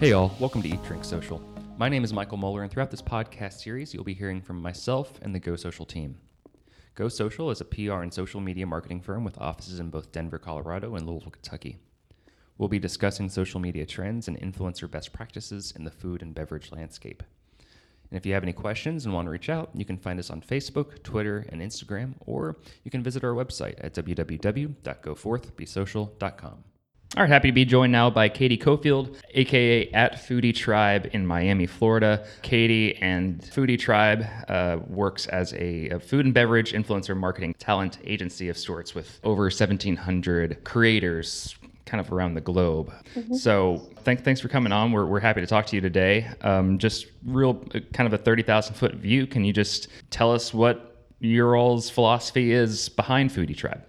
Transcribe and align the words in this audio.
Hey, 0.00 0.14
all, 0.14 0.34
welcome 0.40 0.62
to 0.62 0.68
Eat 0.70 0.82
Drink 0.82 1.04
Social. 1.04 1.42
My 1.76 1.90
name 1.90 2.04
is 2.04 2.12
Michael 2.14 2.38
Moeller, 2.38 2.62
and 2.62 2.72
throughout 2.72 2.90
this 2.90 3.02
podcast 3.02 3.60
series, 3.60 3.92
you'll 3.92 4.02
be 4.02 4.14
hearing 4.14 4.40
from 4.40 4.62
myself 4.62 5.20
and 5.20 5.34
the 5.34 5.38
Go 5.38 5.56
Social 5.56 5.84
team. 5.84 6.16
Go 6.94 7.08
Social 7.08 7.50
is 7.50 7.60
a 7.60 7.66
PR 7.66 8.00
and 8.00 8.10
social 8.10 8.40
media 8.40 8.64
marketing 8.64 9.02
firm 9.02 9.24
with 9.24 9.36
offices 9.36 9.78
in 9.78 9.90
both 9.90 10.10
Denver, 10.10 10.38
Colorado, 10.38 10.94
and 10.94 11.06
Louisville, 11.06 11.32
Kentucky. 11.32 11.76
We'll 12.56 12.70
be 12.70 12.78
discussing 12.78 13.28
social 13.28 13.60
media 13.60 13.84
trends 13.84 14.26
and 14.26 14.40
influencer 14.40 14.90
best 14.90 15.12
practices 15.12 15.70
in 15.76 15.84
the 15.84 15.90
food 15.90 16.22
and 16.22 16.34
beverage 16.34 16.72
landscape. 16.72 17.22
And 17.58 18.16
if 18.16 18.24
you 18.24 18.32
have 18.32 18.42
any 18.42 18.54
questions 18.54 19.04
and 19.04 19.12
want 19.12 19.26
to 19.26 19.30
reach 19.30 19.50
out, 19.50 19.68
you 19.74 19.84
can 19.84 19.98
find 19.98 20.18
us 20.18 20.30
on 20.30 20.40
Facebook, 20.40 21.02
Twitter, 21.02 21.44
and 21.50 21.60
Instagram, 21.60 22.14
or 22.20 22.56
you 22.84 22.90
can 22.90 23.02
visit 23.02 23.22
our 23.22 23.34
website 23.34 23.74
at 23.84 23.92
www.goforthbesocial.com. 23.92 26.64
All 27.16 27.24
right, 27.24 27.28
happy 27.28 27.48
to 27.48 27.52
be 27.52 27.64
joined 27.64 27.90
now 27.90 28.08
by 28.08 28.28
Katie 28.28 28.56
Cofield, 28.56 29.16
aka 29.34 29.90
at 29.90 30.12
Foodie 30.14 30.54
Tribe 30.54 31.10
in 31.12 31.26
Miami, 31.26 31.66
Florida. 31.66 32.24
Katie 32.42 32.94
and 32.98 33.40
Foodie 33.42 33.76
Tribe 33.76 34.24
uh, 34.46 34.78
works 34.86 35.26
as 35.26 35.52
a, 35.54 35.88
a, 35.88 35.98
food 35.98 36.24
and 36.24 36.32
beverage 36.32 36.72
influencer 36.72 37.16
marketing 37.16 37.54
talent 37.58 37.98
agency 38.04 38.48
of 38.48 38.56
sorts 38.56 38.94
with 38.94 39.18
over 39.24 39.42
1,700 39.42 40.62
creators 40.62 41.56
kind 41.84 42.00
of 42.00 42.12
around 42.12 42.34
the 42.34 42.40
globe. 42.40 42.92
Mm-hmm. 43.16 43.34
So 43.34 43.88
thank, 44.04 44.22
thanks 44.22 44.40
for 44.40 44.46
coming 44.46 44.70
on. 44.70 44.92
We're, 44.92 45.06
we're 45.06 45.18
happy 45.18 45.40
to 45.40 45.48
talk 45.48 45.66
to 45.66 45.74
you 45.74 45.82
today. 45.82 46.30
Um, 46.42 46.78
just 46.78 47.06
real 47.26 47.60
uh, 47.74 47.80
kind 47.92 48.06
of 48.06 48.12
a 48.12 48.22
30,000 48.22 48.74
foot 48.74 48.94
view. 48.94 49.26
Can 49.26 49.44
you 49.44 49.52
just 49.52 49.88
tell 50.10 50.32
us 50.32 50.54
what 50.54 51.08
your 51.18 51.56
all's 51.56 51.90
philosophy 51.90 52.52
is 52.52 52.88
behind 52.88 53.30
Foodie 53.30 53.56
Tribe? 53.56 53.82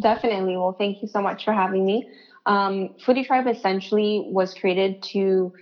Definitely. 0.00 0.56
Well, 0.56 0.72
thank 0.72 1.02
you 1.02 1.08
so 1.08 1.22
much 1.22 1.44
for 1.44 1.52
having 1.52 1.86
me. 1.86 2.10
Um, 2.46 2.88
Foodie 3.04 3.24
Tribe 3.24 3.46
essentially 3.46 4.22
was 4.24 4.54
created 4.54 5.00
to 5.12 5.52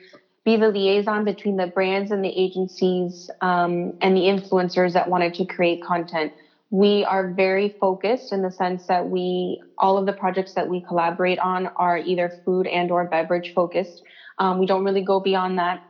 be 0.45 0.57
the 0.57 0.69
liaison 0.71 1.25
between 1.25 1.57
the 1.57 1.67
brands 1.67 2.11
and 2.11 2.25
the 2.25 2.31
agencies 2.37 3.29
um, 3.41 3.93
and 4.01 4.17
the 4.17 4.23
influencers 4.23 4.95
that 4.95 5.09
wanted 5.09 5.35
to 5.35 5.45
create 5.45 5.81
content. 5.83 6.33
We 6.71 7.05
are 7.05 7.29
very 7.29 7.75
focused 7.81 8.33
in 8.33 8.43
the 8.43 8.51
sense 8.51 8.87
that 8.87 9.09
we 9.09 9.61
all 9.77 9.99
of 9.99 10.07
the 10.07 10.13
projects 10.13 10.55
that 10.55 10.69
we 10.69 10.81
collaborate 10.81 11.39
on 11.41 11.69
are 11.77 11.99
either 11.99 12.33
food 12.45 12.67
and 12.67 12.91
or 12.91 13.05
beverage 13.07 13.53
focused. 13.55 14.03
Um, 14.39 14.59
we 14.59 14.67
don't 14.67 14.85
really 14.85 15.03
go 15.03 15.21
beyond 15.21 15.59
that. 15.59 15.81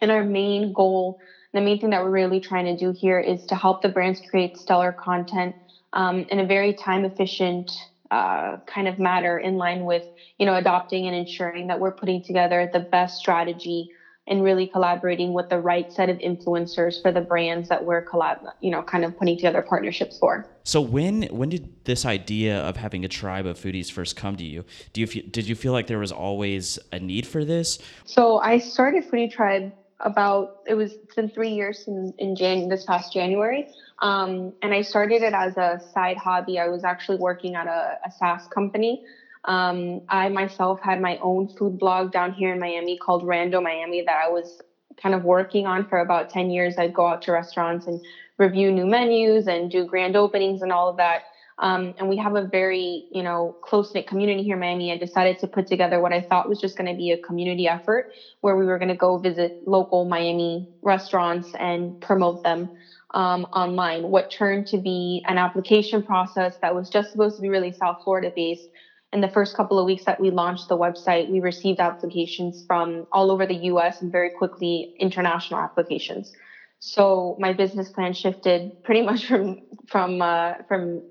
And 0.00 0.10
our 0.10 0.24
main 0.24 0.72
goal, 0.72 1.16
the 1.52 1.60
main 1.60 1.78
thing 1.78 1.90
that 1.90 2.02
we're 2.02 2.10
really 2.10 2.40
trying 2.40 2.66
to 2.66 2.76
do 2.76 2.92
here 2.94 3.18
is 3.18 3.46
to 3.46 3.54
help 3.54 3.80
the 3.80 3.88
brands 3.88 4.20
create 4.20 4.56
stellar 4.56 4.92
content 4.92 5.56
um, 5.92 6.26
in 6.28 6.38
a 6.38 6.46
very 6.46 6.74
time 6.74 7.04
efficient 7.04 7.70
uh, 8.10 8.56
kind 8.66 8.88
of 8.88 8.98
matter 8.98 9.38
in 9.38 9.56
line 9.56 9.84
with 9.84 10.04
you 10.38 10.46
know 10.46 10.54
adopting 10.54 11.06
and 11.06 11.16
ensuring 11.16 11.66
that 11.68 11.80
we're 11.80 11.92
putting 11.92 12.22
together 12.22 12.68
the 12.72 12.80
best 12.80 13.16
strategy 13.16 13.88
and 14.28 14.42
really 14.42 14.66
collaborating 14.66 15.32
with 15.32 15.48
the 15.48 15.58
right 15.58 15.92
set 15.92 16.08
of 16.08 16.18
influencers 16.18 17.00
for 17.00 17.12
the 17.12 17.20
brands 17.20 17.68
that 17.68 17.84
we're 17.84 18.04
collab 18.04 18.38
you 18.60 18.70
know 18.70 18.82
kind 18.82 19.04
of 19.04 19.16
putting 19.16 19.36
together 19.36 19.64
partnerships 19.68 20.18
for. 20.18 20.46
So 20.64 20.80
when 20.80 21.22
when 21.24 21.48
did 21.48 21.68
this 21.84 22.04
idea 22.04 22.58
of 22.60 22.76
having 22.76 23.04
a 23.04 23.08
tribe 23.08 23.46
of 23.46 23.58
foodies 23.58 23.90
first 23.90 24.16
come 24.16 24.36
to 24.36 24.44
you? 24.44 24.64
Do 24.92 25.00
you 25.00 25.06
feel, 25.06 25.22
did 25.30 25.48
you 25.48 25.54
feel 25.54 25.72
like 25.72 25.86
there 25.86 25.98
was 25.98 26.12
always 26.12 26.78
a 26.92 26.98
need 26.98 27.26
for 27.26 27.44
this? 27.44 27.78
So 28.04 28.38
i 28.38 28.58
started 28.58 29.04
foodie 29.08 29.30
tribe 29.30 29.72
about 30.00 30.50
it 30.66 30.74
was 30.74 30.96
it's 31.02 31.14
been 31.14 31.30
three 31.30 31.50
years 31.50 31.84
in, 31.86 32.12
in 32.18 32.36
Jan 32.36 32.68
this 32.68 32.84
past 32.84 33.12
January. 33.12 33.66
Um, 34.02 34.52
and 34.62 34.74
I 34.74 34.82
started 34.82 35.22
it 35.22 35.32
as 35.32 35.56
a 35.56 35.80
side 35.92 36.16
hobby. 36.18 36.58
I 36.58 36.68
was 36.68 36.84
actually 36.84 37.18
working 37.18 37.54
at 37.54 37.66
a, 37.66 37.98
a 38.04 38.10
SaaS 38.10 38.46
company. 38.48 39.00
Um, 39.44 40.00
I 40.08 40.28
myself 40.28 40.80
had 40.82 41.00
my 41.00 41.18
own 41.22 41.48
food 41.48 41.78
blog 41.78 42.10
down 42.12 42.32
here 42.32 42.52
in 42.52 42.58
Miami 42.58 42.96
called 42.98 43.22
Rando 43.22 43.62
Miami 43.62 44.02
that 44.02 44.22
I 44.24 44.28
was 44.28 44.60
kind 45.00 45.14
of 45.14 45.24
working 45.24 45.66
on 45.66 45.84
for 45.84 45.98
about 45.98 46.28
10 46.30 46.50
years. 46.50 46.76
I'd 46.78 46.92
go 46.92 47.06
out 47.06 47.22
to 47.22 47.32
restaurants 47.32 47.86
and 47.86 48.00
review 48.38 48.72
new 48.72 48.86
menus 48.86 49.46
and 49.46 49.70
do 49.70 49.84
grand 49.84 50.16
openings 50.16 50.62
and 50.62 50.72
all 50.72 50.88
of 50.88 50.96
that. 50.96 51.22
Um, 51.58 51.94
and 51.98 52.08
we 52.08 52.18
have 52.18 52.36
a 52.36 52.42
very, 52.42 53.06
you 53.10 53.22
know, 53.22 53.56
close 53.62 53.94
knit 53.94 54.06
community 54.06 54.42
here 54.42 54.54
in 54.54 54.60
Miami. 54.60 54.92
I 54.92 54.98
decided 54.98 55.38
to 55.38 55.46
put 55.46 55.66
together 55.66 56.00
what 56.00 56.12
I 56.12 56.20
thought 56.20 56.48
was 56.48 56.60
just 56.60 56.76
going 56.76 56.90
to 56.90 56.96
be 56.96 57.12
a 57.12 57.18
community 57.18 57.66
effort 57.66 58.12
where 58.42 58.56
we 58.56 58.66
were 58.66 58.78
going 58.78 58.90
to 58.90 58.96
go 58.96 59.16
visit 59.16 59.62
local 59.66 60.04
Miami 60.04 60.68
restaurants 60.82 61.54
and 61.58 61.98
promote 62.00 62.42
them 62.42 62.68
um, 63.14 63.46
online. 63.52 64.02
What 64.10 64.30
turned 64.30 64.66
to 64.68 64.78
be 64.78 65.24
an 65.26 65.38
application 65.38 66.02
process 66.02 66.58
that 66.60 66.74
was 66.74 66.90
just 66.90 67.10
supposed 67.12 67.36
to 67.36 67.42
be 67.42 67.48
really 67.48 67.72
South 67.72 68.02
Florida 68.04 68.30
based. 68.34 68.68
In 69.12 69.22
the 69.22 69.28
first 69.28 69.56
couple 69.56 69.78
of 69.78 69.86
weeks 69.86 70.04
that 70.04 70.20
we 70.20 70.30
launched 70.30 70.68
the 70.68 70.76
website, 70.76 71.30
we 71.30 71.40
received 71.40 71.80
applications 71.80 72.66
from 72.66 73.06
all 73.12 73.30
over 73.30 73.46
the 73.46 73.54
US 73.54 74.02
and 74.02 74.12
very 74.12 74.30
quickly 74.30 74.94
international 74.98 75.60
applications. 75.60 76.32
So 76.80 77.36
my 77.38 77.52
business 77.52 77.90
plan 77.90 78.12
shifted 78.12 78.72
pretty 78.84 79.02
much 79.02 79.26
from 79.26 79.56
from 79.88 80.22
uh, 80.22 80.54
from 80.68 81.02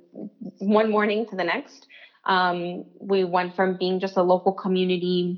one 0.60 0.90
morning 0.92 1.26
to 1.30 1.36
the 1.36 1.44
next. 1.44 1.88
Um, 2.26 2.84
we 3.00 3.24
went 3.24 3.54
from 3.56 3.76
being 3.80 4.00
just 4.00 4.18
a 4.18 4.24
local 4.24 4.54
community 4.54 5.38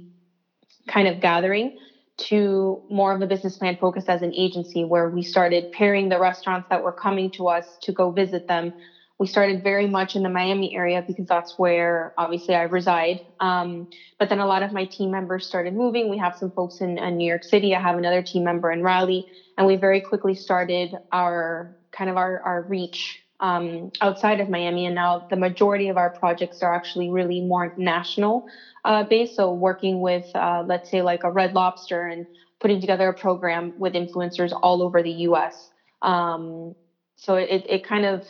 kind 0.87 1.07
of 1.07 1.19
gathering 1.19 1.71
to 2.17 2.81
more 2.89 3.13
of 3.13 3.21
a 3.21 3.27
business 3.27 3.57
plan 3.57 3.75
focused 3.79 4.09
as 4.09 4.21
an 4.21 4.33
agency 4.35 4.83
where 4.83 5.09
we 5.09 5.21
started 5.23 5.67
pairing 5.71 6.09
the 6.09 6.19
restaurants 6.19 6.67
that 6.69 6.81
were 6.81 6.93
coming 6.93 7.31
to 7.31 7.47
us 7.47 7.77
to 7.83 7.93
go 7.93 8.11
visit 8.11 8.43
them. 8.47 8.73
We 9.19 9.27
started 9.27 9.63
very 9.63 9.87
much 9.87 10.15
in 10.15 10.23
the 10.23 10.29
Miami 10.29 10.75
area 10.75 11.03
because 11.05 11.25
that's 11.25 11.57
where 11.57 12.13
obviously 12.17 12.55
I 12.55 12.63
reside. 12.63 13.19
Um, 13.39 13.87
but 14.19 14.29
then 14.29 14.39
a 14.39 14.45
lot 14.45 14.61
of 14.61 14.71
my 14.71 14.85
team 14.85 15.09
members 15.09 15.45
started 15.45 15.73
moving. 15.73 16.09
We 16.09 16.17
have 16.17 16.35
some 16.35 16.51
folks 16.51 16.81
in, 16.81 16.97
in 16.99 17.17
New 17.17 17.27
York 17.27 17.43
City. 17.43 17.75
I 17.75 17.81
have 17.81 17.97
another 17.97 18.21
team 18.21 18.43
member 18.43 18.71
in 18.71 18.83
Raleigh, 18.83 19.25
and 19.57 19.65
we 19.65 19.75
very 19.75 20.01
quickly 20.01 20.35
started 20.35 20.95
our 21.11 21.71
kind 21.91 22.09
of 22.09 22.17
our, 22.17 22.39
our 22.41 22.61
reach 22.61 23.19
um, 23.39 23.91
outside 24.01 24.39
of 24.39 24.49
Miami. 24.49 24.85
And 24.85 24.95
now 24.95 25.25
the 25.29 25.35
majority 25.35 25.89
of 25.89 25.97
our 25.97 26.09
projects 26.09 26.61
are 26.61 26.73
actually 26.73 27.09
really 27.09 27.41
more 27.41 27.73
national 27.75 28.45
uh, 28.85 29.03
based. 29.03 29.35
So 29.35 29.51
working 29.51 29.99
with, 30.01 30.25
uh, 30.35 30.63
let's 30.65 30.89
say, 30.89 31.01
like 31.01 31.23
a 31.23 31.31
Red 31.31 31.53
Lobster 31.53 32.07
and 32.07 32.25
putting 32.59 32.81
together 32.81 33.09
a 33.09 33.13
program 33.13 33.73
with 33.77 33.93
influencers 33.93 34.51
all 34.63 34.81
over 34.81 35.03
the 35.03 35.11
US. 35.11 35.69
Um, 36.01 36.75
so 37.15 37.35
it, 37.35 37.65
it 37.67 37.83
kind 37.83 38.05
of, 38.05 38.23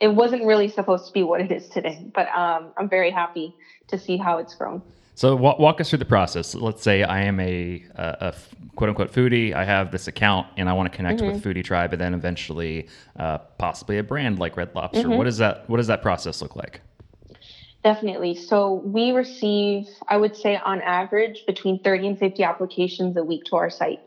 it 0.00 0.08
wasn't 0.08 0.44
really 0.44 0.68
supposed 0.68 1.06
to 1.06 1.12
be 1.12 1.22
what 1.22 1.40
it 1.40 1.52
is 1.52 1.68
today, 1.68 2.04
but 2.14 2.28
um, 2.28 2.72
I'm 2.76 2.88
very 2.88 3.10
happy 3.10 3.54
to 3.88 3.98
see 3.98 4.16
how 4.16 4.38
it's 4.38 4.54
grown. 4.54 4.82
So 5.14 5.36
walk, 5.36 5.58
walk 5.58 5.80
us 5.80 5.90
through 5.90 5.98
the 5.98 6.04
process. 6.06 6.54
Let's 6.54 6.82
say 6.82 7.02
I 7.02 7.22
am 7.22 7.38
a, 7.38 7.84
a, 7.94 8.04
a, 8.04 8.34
quote 8.76 8.88
unquote 8.88 9.12
foodie. 9.12 9.52
I 9.52 9.64
have 9.64 9.92
this 9.92 10.08
account 10.08 10.46
and 10.56 10.68
I 10.68 10.72
want 10.72 10.90
to 10.90 10.96
connect 10.96 11.20
mm-hmm. 11.20 11.32
with 11.32 11.44
Foodie 11.44 11.62
Tribe, 11.62 11.92
and 11.92 12.00
then 12.00 12.14
eventually 12.14 12.88
uh, 13.18 13.38
possibly 13.58 13.98
a 13.98 14.02
brand 14.02 14.38
like 14.38 14.56
Red 14.56 14.74
Lobster. 14.74 15.02
Mm-hmm. 15.02 15.16
What 15.16 15.24
does 15.24 15.38
that 15.38 15.68
What 15.68 15.76
does 15.76 15.86
that 15.88 16.02
process 16.02 16.40
look 16.40 16.56
like? 16.56 16.80
Definitely. 17.84 18.36
So 18.36 18.74
we 18.84 19.10
receive, 19.10 19.88
I 20.06 20.16
would 20.16 20.36
say, 20.36 20.56
on 20.56 20.80
average, 20.82 21.44
between 21.46 21.80
30 21.80 22.06
and 22.06 22.18
50 22.18 22.44
applications 22.44 23.16
a 23.16 23.24
week 23.24 23.44
to 23.46 23.56
our 23.56 23.70
site. 23.70 24.00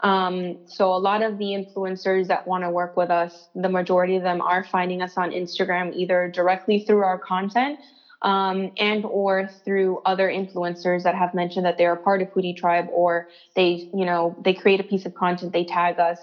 Um, 0.00 0.58
so 0.66 0.92
a 0.94 0.98
lot 0.98 1.22
of 1.22 1.38
the 1.38 1.46
influencers 1.46 2.26
that 2.26 2.46
want 2.46 2.64
to 2.64 2.70
work 2.70 2.96
with 2.96 3.10
us, 3.10 3.48
the 3.54 3.68
majority 3.68 4.16
of 4.16 4.22
them 4.22 4.40
are 4.40 4.62
finding 4.62 5.00
us 5.00 5.16
on 5.16 5.30
Instagram 5.30 5.92
either 5.94 6.30
directly 6.32 6.80
through 6.80 7.02
our 7.02 7.18
content 7.18 7.78
um, 8.22 8.70
and 8.78 9.04
or 9.04 9.48
through 9.64 10.00
other 10.04 10.28
influencers 10.28 11.02
that 11.02 11.14
have 11.14 11.32
mentioned 11.34 11.64
that 11.66 11.78
they're 11.78 11.92
a 11.92 11.96
part 11.96 12.22
of 12.22 12.28
Foodie 12.32 12.56
Tribe 12.56 12.86
or 12.90 13.28
they, 13.54 13.88
you 13.94 14.04
know, 14.04 14.36
they 14.38 14.52
create 14.52 14.80
a 14.80 14.84
piece 14.84 15.06
of 15.06 15.14
content, 15.14 15.52
they 15.52 15.64
tag 15.64 15.98
us. 15.98 16.18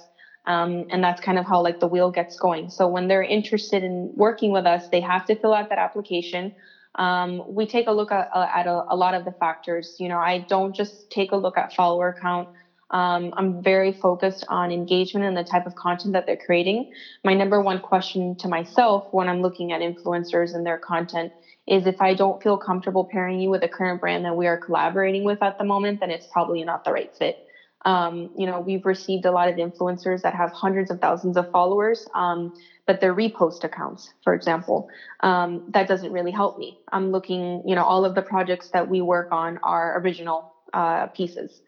Um, 0.46 0.86
and 0.90 1.02
that's 1.04 1.22
kind 1.22 1.40
of 1.40 1.46
how 1.46 1.62
like 1.62 1.80
the 1.80 1.88
wheel 1.88 2.12
gets 2.12 2.38
going. 2.38 2.70
So 2.70 2.88
when 2.88 3.08
they're 3.08 3.24
interested 3.24 3.82
in 3.82 4.12
working 4.16 4.52
with 4.52 4.66
us, 4.66 4.90
they 4.90 5.00
have 5.00 5.26
to 5.28 5.36
fill 5.36 5.54
out 5.54 5.70
that 5.70 5.78
application. 5.78 6.54
Um, 6.96 7.42
we 7.48 7.66
take 7.66 7.88
a 7.88 7.92
look 7.92 8.12
at, 8.12 8.30
uh, 8.34 8.48
at 8.54 8.68
a, 8.68 8.84
a, 8.90 8.96
lot 8.96 9.14
of 9.14 9.24
the 9.26 9.32
factors. 9.32 9.96
You 10.00 10.10
know, 10.10 10.18
I 10.18 10.46
don't 10.50 10.76
just 10.76 11.10
take 11.10 11.32
a 11.32 11.38
look 11.38 11.58
at 11.58 11.74
follower 11.74 12.16
count. 12.22 12.50
Um, 12.92 13.32
I'm 13.38 13.62
very 13.64 13.92
focused 13.92 14.46
on 14.50 14.72
engagement 14.72 15.26
and 15.26 15.36
the 15.36 15.44
type 15.44 15.66
of 15.66 15.76
content 15.76 16.14
that 16.14 16.26
they're 16.26 16.38
creating. 16.38 16.86
My 17.24 17.34
number 17.34 17.62
one 17.62 17.80
question 17.80 18.36
to 18.40 18.48
myself 18.48 19.06
when 19.12 19.30
I'm 19.30 19.42
looking 19.42 19.72
at 19.72 19.82
influencers 19.82 20.54
and 20.54 20.66
their 20.66 20.78
content 20.78 21.34
is 21.68 21.86
if 21.86 22.02
I 22.02 22.14
don't 22.14 22.42
feel 22.42 22.58
comfortable 22.58 23.08
pairing 23.10 23.40
you 23.40 23.50
with 23.50 23.64
a 23.64 23.70
current 23.70 24.00
brand 24.02 24.26
that 24.26 24.36
we 24.36 24.48
are 24.48 24.58
collaborating 24.58 25.24
with 25.24 25.42
at 25.42 25.58
the 25.58 25.64
moment, 25.64 26.00
then 26.02 26.12
it's 26.12 26.28
probably 26.28 26.64
not 26.64 26.84
the 26.84 26.92
right 26.92 27.12
fit. 27.18 27.38
Um, 27.86 28.30
you 28.38 28.46
know, 28.46 28.62
we've 28.62 28.86
received 28.86 29.26
a 29.26 29.32
lot 29.32 29.50
of 29.50 29.56
influencers 29.58 30.22
that 30.22 30.34
have 30.36 30.52
hundreds 30.54 30.90
of 30.90 31.00
thousands 31.02 31.36
of 31.36 31.50
followers, 31.50 32.06
um, 32.14 32.54
but 32.88 33.00
they're 33.02 33.16
repost 33.16 33.64
accounts, 33.66 34.14
for 34.24 34.34
example. 34.34 34.88
Um, 35.20 35.62
that 35.68 35.88
doesn't 35.88 36.12
really 36.12 36.32
help 36.32 36.58
me. 36.58 36.78
I'm 36.92 37.12
looking, 37.12 37.62
you 37.66 37.76
know, 37.76 37.84
all 37.84 38.06
of 38.06 38.16
the 38.16 38.22
projects 38.22 38.70
that 38.70 38.88
we 38.88 39.02
work 39.02 39.28
on 39.32 39.60
are 39.64 40.00
original 40.00 40.48
uh, 40.74 41.08
pieces. 41.08 41.62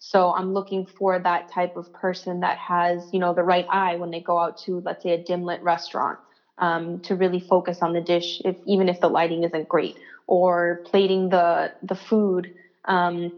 So 0.00 0.34
I'm 0.34 0.52
looking 0.52 0.86
for 0.86 1.18
that 1.20 1.48
type 1.48 1.76
of 1.76 1.92
person 1.92 2.40
that 2.40 2.58
has, 2.58 3.08
you 3.12 3.20
know, 3.20 3.34
the 3.34 3.44
right 3.44 3.66
eye 3.70 3.96
when 3.96 4.10
they 4.10 4.20
go 4.22 4.38
out 4.38 4.56
to, 4.66 4.82
let's 4.84 5.02
say, 5.02 5.10
a 5.12 5.18
dim 5.18 5.44
lit 5.44 5.62
restaurant 5.62 6.18
um, 6.58 7.00
to 7.00 7.16
really 7.16 7.40
focus 7.40 7.82
on 7.82 7.92
the 7.94 8.02
dish, 8.02 8.40
if 8.44 8.56
even 8.66 8.88
if 8.88 9.00
the 9.00 9.10
lighting 9.10 9.44
isn't 9.44 9.68
great, 9.68 9.96
or 10.26 10.80
plating 10.86 11.28
the 11.30 11.72
the 11.82 11.94
food, 11.96 12.50
um, 12.86 13.30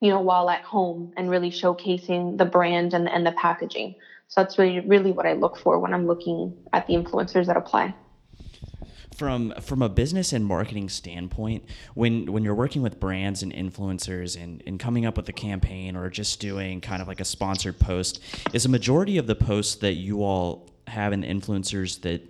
you 0.00 0.10
know, 0.10 0.20
while 0.20 0.50
at 0.50 0.62
home 0.64 1.10
and 1.16 1.30
really 1.30 1.50
showcasing 1.50 2.38
the 2.38 2.46
brand 2.46 2.94
and, 2.94 3.08
and 3.10 3.26
the 3.26 3.32
packaging. 3.32 3.94
So 4.28 4.42
that's 4.42 4.58
really, 4.58 4.80
really 4.80 5.12
what 5.12 5.26
I 5.26 5.34
look 5.34 5.56
for 5.56 5.78
when 5.80 5.94
I'm 5.94 6.06
looking 6.06 6.54
at 6.72 6.86
the 6.86 6.94
influencers 6.94 7.46
that 7.46 7.56
apply 7.56 7.94
from 9.14 9.54
from 9.60 9.82
a 9.82 9.88
business 9.88 10.32
and 10.32 10.44
marketing 10.44 10.88
standpoint 10.88 11.64
when 11.94 12.32
when 12.32 12.42
you're 12.42 12.54
working 12.54 12.82
with 12.82 12.98
brands 12.98 13.42
and 13.42 13.52
influencers 13.52 14.40
and, 14.40 14.62
and 14.66 14.80
coming 14.80 15.06
up 15.06 15.16
with 15.16 15.28
a 15.28 15.32
campaign 15.32 15.96
or 15.96 16.10
just 16.10 16.40
doing 16.40 16.80
kind 16.80 17.00
of 17.00 17.08
like 17.08 17.20
a 17.20 17.24
sponsored 17.24 17.78
post 17.78 18.20
is 18.52 18.64
a 18.64 18.68
majority 18.68 19.18
of 19.18 19.26
the 19.26 19.34
posts 19.34 19.76
that 19.76 19.94
you 19.94 20.22
all 20.22 20.70
have 20.86 21.12
and 21.12 21.24
influencers 21.24 22.00
that 22.02 22.22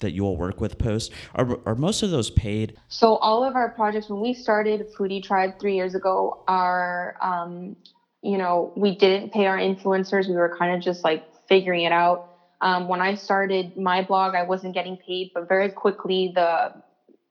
that 0.00 0.12
you 0.12 0.24
all 0.24 0.36
work 0.36 0.60
with 0.60 0.78
post 0.78 1.12
are, 1.34 1.58
are 1.66 1.74
most 1.74 2.02
of 2.02 2.10
those 2.10 2.30
paid? 2.30 2.76
So 2.88 3.16
all 3.16 3.42
of 3.44 3.56
our 3.56 3.70
projects 3.70 4.08
when 4.08 4.20
we 4.20 4.32
started 4.34 4.86
foodie 4.96 5.22
tribe 5.22 5.58
three 5.60 5.74
years 5.74 5.94
ago 5.94 6.44
are 6.46 7.16
um, 7.20 7.76
you 8.22 8.38
know 8.38 8.72
we 8.76 8.96
didn't 8.96 9.32
pay 9.32 9.46
our 9.46 9.58
influencers. 9.58 10.28
We 10.28 10.34
were 10.34 10.56
kind 10.56 10.74
of 10.74 10.80
just 10.80 11.04
like 11.04 11.24
figuring 11.48 11.84
it 11.84 11.92
out 11.92 12.27
um, 12.60 12.88
when 12.88 13.00
I 13.00 13.14
started 13.14 13.76
my 13.76 14.02
blog, 14.02 14.34
I 14.34 14.42
wasn't 14.42 14.74
getting 14.74 14.96
paid, 14.96 15.30
but 15.34 15.48
very 15.48 15.70
quickly 15.70 16.32
the 16.34 16.72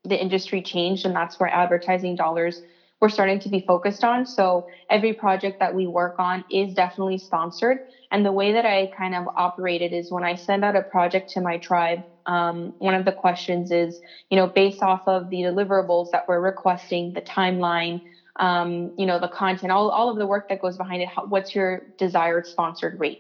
the 0.04 0.20
industry 0.22 0.62
changed, 0.62 1.06
and 1.06 1.16
that's 1.16 1.40
where 1.40 1.54
advertising 1.54 2.16
dollars 2.16 2.62
were 3.02 3.10
starting 3.10 3.40
to 3.40 3.50
be 3.50 3.60
focused 3.60 4.04
on. 4.04 4.26
So 4.26 4.66
every 4.90 5.14
project 5.14 5.60
that 5.60 5.74
we 5.74 5.86
work 5.88 6.16
on 6.18 6.44
is 6.50 6.74
definitely 6.74 7.18
sponsored. 7.18 7.80
And 8.12 8.26
the 8.26 8.32
way 8.32 8.54
that 8.54 8.66
I 8.66 8.88
kind 8.98 9.14
of 9.14 9.28
operated 9.36 9.94
is 9.94 10.10
when 10.10 10.24
I 10.24 10.36
send 10.36 10.64
out 10.64 10.76
a 10.76 10.82
project 10.82 11.30
to 11.32 11.42
my 11.42 11.58
tribe, 11.58 12.04
um, 12.26 12.74
one 12.78 12.96
of 12.96 13.06
the 13.06 13.12
questions 13.12 13.70
is, 13.72 14.00
you 14.30 14.38
know, 14.38 14.48
based 14.48 14.82
off 14.82 15.02
of 15.08 15.30
the 15.30 15.38
deliverables 15.44 16.10
that 16.12 16.24
we're 16.28 16.40
requesting, 16.40 17.14
the 17.14 17.22
timeline, 17.22 18.02
um, 18.40 18.92
you 18.98 19.06
know, 19.06 19.20
the 19.20 19.28
content, 19.28 19.72
all, 19.72 19.90
all 19.90 20.10
of 20.10 20.18
the 20.18 20.28
work 20.28 20.48
that 20.50 20.60
goes 20.60 20.78
behind 20.78 21.02
it, 21.02 21.08
how, 21.10 21.26
what's 21.26 21.54
your 21.54 21.82
desired 21.98 22.46
sponsored 22.48 23.00
rate? 23.00 23.20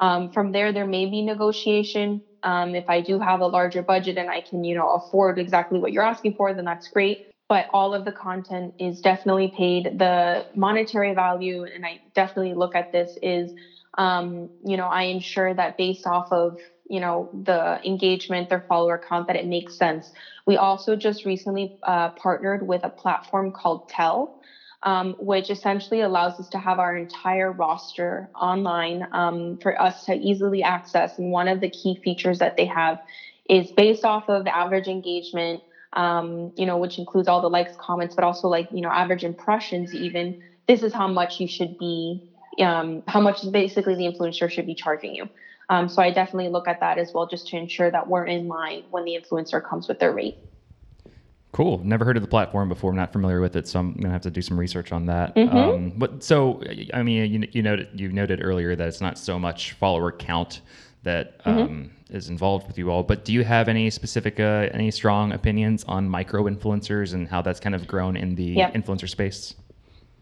Um, 0.00 0.30
from 0.30 0.52
there, 0.52 0.72
there 0.72 0.86
may 0.86 1.06
be 1.06 1.22
negotiation. 1.22 2.22
Um, 2.42 2.74
if 2.74 2.88
I 2.88 3.02
do 3.02 3.20
have 3.20 3.40
a 3.40 3.46
larger 3.46 3.82
budget 3.82 4.18
and 4.18 4.30
I 4.30 4.42
can, 4.42 4.64
you 4.64 4.74
know, 4.74 4.90
afford 4.94 5.38
exactly 5.38 5.78
what 5.78 5.92
you're 5.92 6.04
asking 6.04 6.34
for, 6.34 6.54
then 6.54 6.64
that's 6.64 6.88
great. 6.88 7.20
But 7.48 7.66
all 7.74 7.94
of 7.94 8.04
the 8.04 8.12
content 8.12 8.74
is 8.78 9.00
definitely 9.00 9.52
paid. 9.56 9.98
The 9.98 10.46
monetary 10.54 11.14
value, 11.14 11.64
and 11.64 11.86
I 11.86 12.00
definitely 12.14 12.54
look 12.54 12.74
at 12.74 12.92
this 12.92 13.18
is, 13.22 13.52
um, 13.98 14.50
you 14.64 14.76
know, 14.78 14.86
I 14.86 15.04
ensure 15.04 15.54
that 15.54 15.76
based 15.76 16.06
off 16.06 16.28
of 16.32 16.58
you 16.90 17.00
know 17.00 17.30
the 17.32 17.80
engagement 17.86 18.48
their 18.48 18.64
follower 18.68 19.00
count 19.08 19.28
that 19.28 19.36
it 19.36 19.46
makes 19.46 19.76
sense 19.78 20.12
we 20.46 20.56
also 20.56 20.96
just 20.96 21.24
recently 21.24 21.72
uh, 21.84 22.10
partnered 22.10 22.66
with 22.66 22.82
a 22.84 22.90
platform 22.90 23.52
called 23.52 23.88
tell 23.88 24.32
um, 24.82 25.14
which 25.18 25.50
essentially 25.50 26.00
allows 26.00 26.38
us 26.40 26.48
to 26.50 26.58
have 26.58 26.78
our 26.78 26.96
entire 26.96 27.52
roster 27.52 28.28
online 28.40 29.06
um, 29.12 29.58
for 29.62 29.80
us 29.80 30.04
to 30.04 30.14
easily 30.14 30.62
access. 30.62 31.18
And 31.18 31.30
one 31.32 31.48
of 31.48 31.60
the 31.60 31.70
key 31.70 31.98
features 32.02 32.38
that 32.38 32.56
they 32.56 32.66
have 32.66 32.98
is 33.48 33.70
based 33.72 34.04
off 34.04 34.28
of 34.28 34.46
average 34.46 34.86
engagement, 34.88 35.62
um, 35.92 36.52
you 36.56 36.66
know, 36.66 36.78
which 36.78 36.98
includes 36.98 37.28
all 37.28 37.40
the 37.40 37.50
likes, 37.50 37.72
comments, 37.76 38.14
but 38.14 38.24
also 38.24 38.48
like, 38.48 38.68
you 38.70 38.80
know, 38.80 38.90
average 38.90 39.24
impressions, 39.24 39.94
even. 39.94 40.36
This 40.68 40.82
is 40.82 40.92
how 40.92 41.08
much 41.08 41.40
you 41.40 41.48
should 41.48 41.76
be, 41.76 42.20
um, 42.60 43.02
how 43.08 43.20
much 43.20 43.44
basically 43.50 43.96
the 43.96 44.04
influencer 44.04 44.48
should 44.50 44.66
be 44.66 44.74
charging 44.74 45.14
you. 45.14 45.28
Um, 45.68 45.88
so 45.88 46.02
I 46.02 46.10
definitely 46.10 46.48
look 46.48 46.68
at 46.68 46.80
that 46.80 46.98
as 46.98 47.12
well, 47.12 47.26
just 47.26 47.48
to 47.48 47.56
ensure 47.56 47.90
that 47.90 48.08
we're 48.08 48.24
in 48.24 48.48
line 48.48 48.84
when 48.90 49.04
the 49.04 49.18
influencer 49.20 49.62
comes 49.62 49.88
with 49.88 49.98
their 49.98 50.12
rate. 50.12 50.36
Cool. 51.52 51.78
Never 51.84 52.04
heard 52.04 52.16
of 52.16 52.22
the 52.22 52.28
platform 52.28 52.68
before. 52.68 52.90
I'm 52.90 52.96
not 52.96 53.12
familiar 53.12 53.40
with 53.40 53.56
it, 53.56 53.66
so 53.66 53.80
I'm 53.80 53.94
gonna 53.94 54.12
have 54.12 54.22
to 54.22 54.30
do 54.30 54.40
some 54.40 54.58
research 54.58 54.92
on 54.92 55.06
that. 55.06 55.34
Mm-hmm. 55.34 55.56
Um, 55.56 55.92
but 55.96 56.22
so, 56.22 56.62
I 56.94 57.02
mean, 57.02 57.32
you, 57.32 57.48
you 57.50 57.62
noted 57.62 57.88
you 57.98 58.12
noted 58.12 58.40
earlier 58.42 58.76
that 58.76 58.86
it's 58.86 59.00
not 59.00 59.18
so 59.18 59.38
much 59.38 59.72
follower 59.72 60.12
count 60.12 60.60
that 61.02 61.42
mm-hmm. 61.44 61.58
um, 61.58 61.90
is 62.10 62.28
involved 62.28 62.68
with 62.68 62.78
you 62.78 62.90
all. 62.90 63.02
But 63.02 63.24
do 63.24 63.32
you 63.32 63.42
have 63.42 63.68
any 63.68 63.90
specific, 63.90 64.38
uh, 64.38 64.68
any 64.72 64.90
strong 64.90 65.32
opinions 65.32 65.84
on 65.84 66.08
micro 66.08 66.44
influencers 66.44 67.14
and 67.14 67.26
how 67.26 67.42
that's 67.42 67.58
kind 67.60 67.74
of 67.74 67.86
grown 67.86 68.16
in 68.16 68.34
the 68.34 68.44
yep. 68.44 68.74
influencer 68.74 69.08
space? 69.08 69.54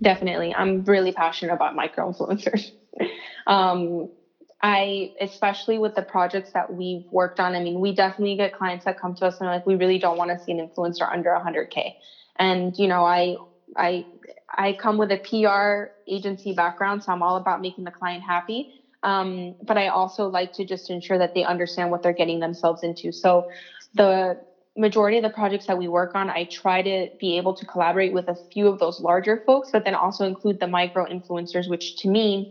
Definitely, 0.00 0.54
I'm 0.54 0.84
really 0.84 1.12
passionate 1.12 1.52
about 1.52 1.74
micro 1.74 2.12
influencers. 2.12 2.70
um, 3.46 4.08
I, 4.60 5.10
especially 5.20 5.78
with 5.78 5.94
the 5.94 6.02
projects 6.02 6.50
that 6.54 6.72
we've 6.72 7.04
worked 7.10 7.38
on, 7.38 7.54
I 7.54 7.60
mean, 7.60 7.80
we 7.80 7.94
definitely 7.94 8.36
get 8.36 8.52
clients 8.52 8.84
that 8.86 8.98
come 8.98 9.14
to 9.16 9.26
us 9.26 9.38
and 9.40 9.48
are 9.48 9.54
like, 9.54 9.66
we 9.66 9.76
really 9.76 9.98
don't 9.98 10.18
want 10.18 10.30
to 10.30 10.38
see 10.38 10.52
an 10.52 10.58
influencer 10.58 11.10
under 11.10 11.30
100K. 11.30 11.92
And, 12.38 12.74
you 12.76 12.88
know, 12.88 13.04
I, 13.04 13.36
I, 13.76 14.04
I 14.56 14.72
come 14.72 14.98
with 14.98 15.12
a 15.12 15.18
PR 15.18 15.90
agency 16.12 16.52
background, 16.52 17.04
so 17.04 17.12
I'm 17.12 17.22
all 17.22 17.36
about 17.36 17.60
making 17.60 17.84
the 17.84 17.92
client 17.92 18.24
happy. 18.26 18.66
Um, 19.04 19.54
but 19.62 19.78
I 19.78 19.88
also 19.88 20.26
like 20.26 20.52
to 20.54 20.64
just 20.64 20.90
ensure 20.90 21.18
that 21.18 21.34
they 21.34 21.44
understand 21.44 21.90
what 21.90 22.02
they're 22.02 22.12
getting 22.12 22.40
themselves 22.40 22.82
into. 22.82 23.12
So 23.12 23.46
the 23.94 24.36
majority 24.76 25.18
of 25.18 25.22
the 25.22 25.30
projects 25.30 25.66
that 25.66 25.78
we 25.78 25.86
work 25.86 26.12
on, 26.14 26.30
I 26.30 26.48
try 26.50 26.82
to 26.82 27.08
be 27.18 27.36
able 27.36 27.54
to 27.54 27.66
collaborate 27.66 28.12
with 28.12 28.28
a 28.28 28.36
few 28.52 28.66
of 28.66 28.78
those 28.78 28.98
larger 28.98 29.40
folks, 29.46 29.70
but 29.72 29.84
then 29.84 29.94
also 29.94 30.24
include 30.24 30.58
the 30.58 30.66
micro 30.66 31.06
influencers, 31.06 31.68
which 31.68 31.94
to 31.96 32.08
me 32.08 32.48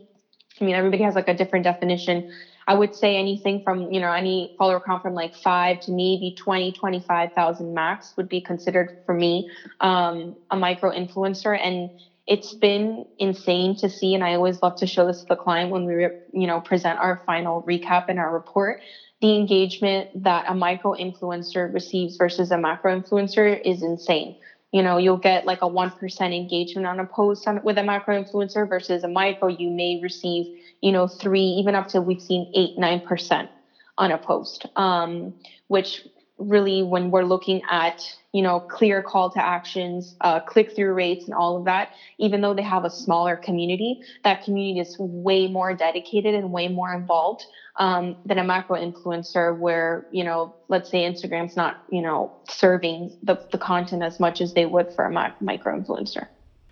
I 0.61 0.65
mean, 0.65 0.75
everybody 0.75 1.03
has 1.03 1.15
like 1.15 1.27
a 1.27 1.33
different 1.33 1.63
definition. 1.63 2.23
I 2.67 2.73
would 2.73 2.93
say 2.93 3.17
anything 3.17 3.61
from, 3.61 3.91
you 3.91 3.99
know, 3.99 4.11
any 4.11 4.51
follower 4.57 4.79
count 4.79 5.01
from 5.01 5.13
like 5.13 5.33
five 5.33 5.79
to 5.81 5.91
maybe 5.91 6.33
20, 6.35 6.73
25,000 6.73 7.73
max 7.73 8.13
would 8.17 8.27
be 8.27 8.41
considered 8.41 8.91
for 9.05 9.15
me 9.15 9.45
um, 9.79 10.35
a 10.49 10.57
micro 10.57 10.91
influencer. 10.91 11.57
And 11.57 11.89
it's 12.27 12.53
been 12.53 13.05
insane 13.17 13.75
to 13.75 13.89
see. 13.89 14.13
And 14.13 14.23
I 14.23 14.33
always 14.33 14.61
love 14.61 14.75
to 14.77 14.87
show 14.87 15.05
this 15.05 15.21
to 15.21 15.25
the 15.29 15.35
client 15.37 15.71
when 15.71 15.85
we, 15.85 16.07
you 16.33 16.47
know, 16.47 16.59
present 16.59 16.99
our 16.99 17.21
final 17.25 17.63
recap 17.63 18.03
in 18.09 18.17
our 18.17 18.31
report. 18.31 18.79
The 19.21 19.35
engagement 19.35 20.09
that 20.23 20.45
a 20.47 20.53
micro 20.53 20.93
influencer 20.93 21.73
receives 21.73 22.17
versus 22.17 22.51
a 22.51 22.57
macro 22.57 22.99
influencer 22.99 23.59
is 23.63 23.81
insane 23.81 24.35
you 24.71 24.83
know 24.83 24.97
you'll 24.97 25.17
get 25.17 25.45
like 25.45 25.61
a 25.61 25.69
1% 25.69 26.35
engagement 26.35 26.87
on 26.87 26.99
a 26.99 27.05
post 27.05 27.47
on, 27.47 27.59
with 27.63 27.77
a 27.77 27.83
macro 27.83 28.21
influencer 28.21 28.67
versus 28.67 29.03
a 29.03 29.07
micro 29.07 29.47
you 29.49 29.69
may 29.71 29.99
receive 30.01 30.47
you 30.81 30.91
know 30.91 31.07
three 31.07 31.41
even 31.41 31.75
up 31.75 31.87
to 31.87 32.01
we've 32.01 32.21
seen 32.21 32.45
eight 32.55 32.71
nine 32.77 32.99
percent 32.99 33.49
on 33.97 34.11
a 34.11 34.17
post 34.17 34.65
um, 34.75 35.33
which 35.67 36.01
really 36.37 36.83
when 36.83 37.09
we're 37.11 37.23
looking 37.23 37.61
at 37.69 37.99
you 38.31 38.41
know 38.41 38.59
clear 38.59 39.01
call 39.01 39.29
to 39.31 39.43
actions 39.43 40.15
uh, 40.21 40.39
click 40.39 40.73
through 40.75 40.93
rates 40.93 41.27
and 41.27 41.35
all 41.35 41.57
of 41.57 41.65
that 41.65 41.89
even 42.19 42.41
though 42.41 42.53
they 42.53 42.61
have 42.61 42.85
a 42.85 42.89
smaller 42.89 43.37
community 43.37 43.97
that 44.23 44.43
community 44.43 44.79
is 44.79 44.95
way 44.99 45.47
more 45.47 45.73
dedicated 45.73 46.35
and 46.35 46.51
way 46.51 46.67
more 46.67 46.93
involved 46.93 47.45
um, 47.77 48.15
than 48.25 48.37
a 48.37 48.43
macro 48.43 48.79
influencer 48.79 49.55
where 49.57 50.05
you 50.09 50.23
know 50.23 50.53
let's 50.69 50.89
say 50.89 50.99
instagram's 50.99 51.55
not 51.55 51.75
you 51.89 52.01
know 52.01 52.31
serving 52.49 53.11
the, 53.23 53.37
the 53.51 53.57
content 53.57 54.03
as 54.03 54.19
much 54.19 54.41
as 54.41 54.53
they 54.53 54.65
would 54.65 54.87
for 54.95 55.05
a 55.05 55.33
micro 55.39 55.79
influencer 55.79 56.27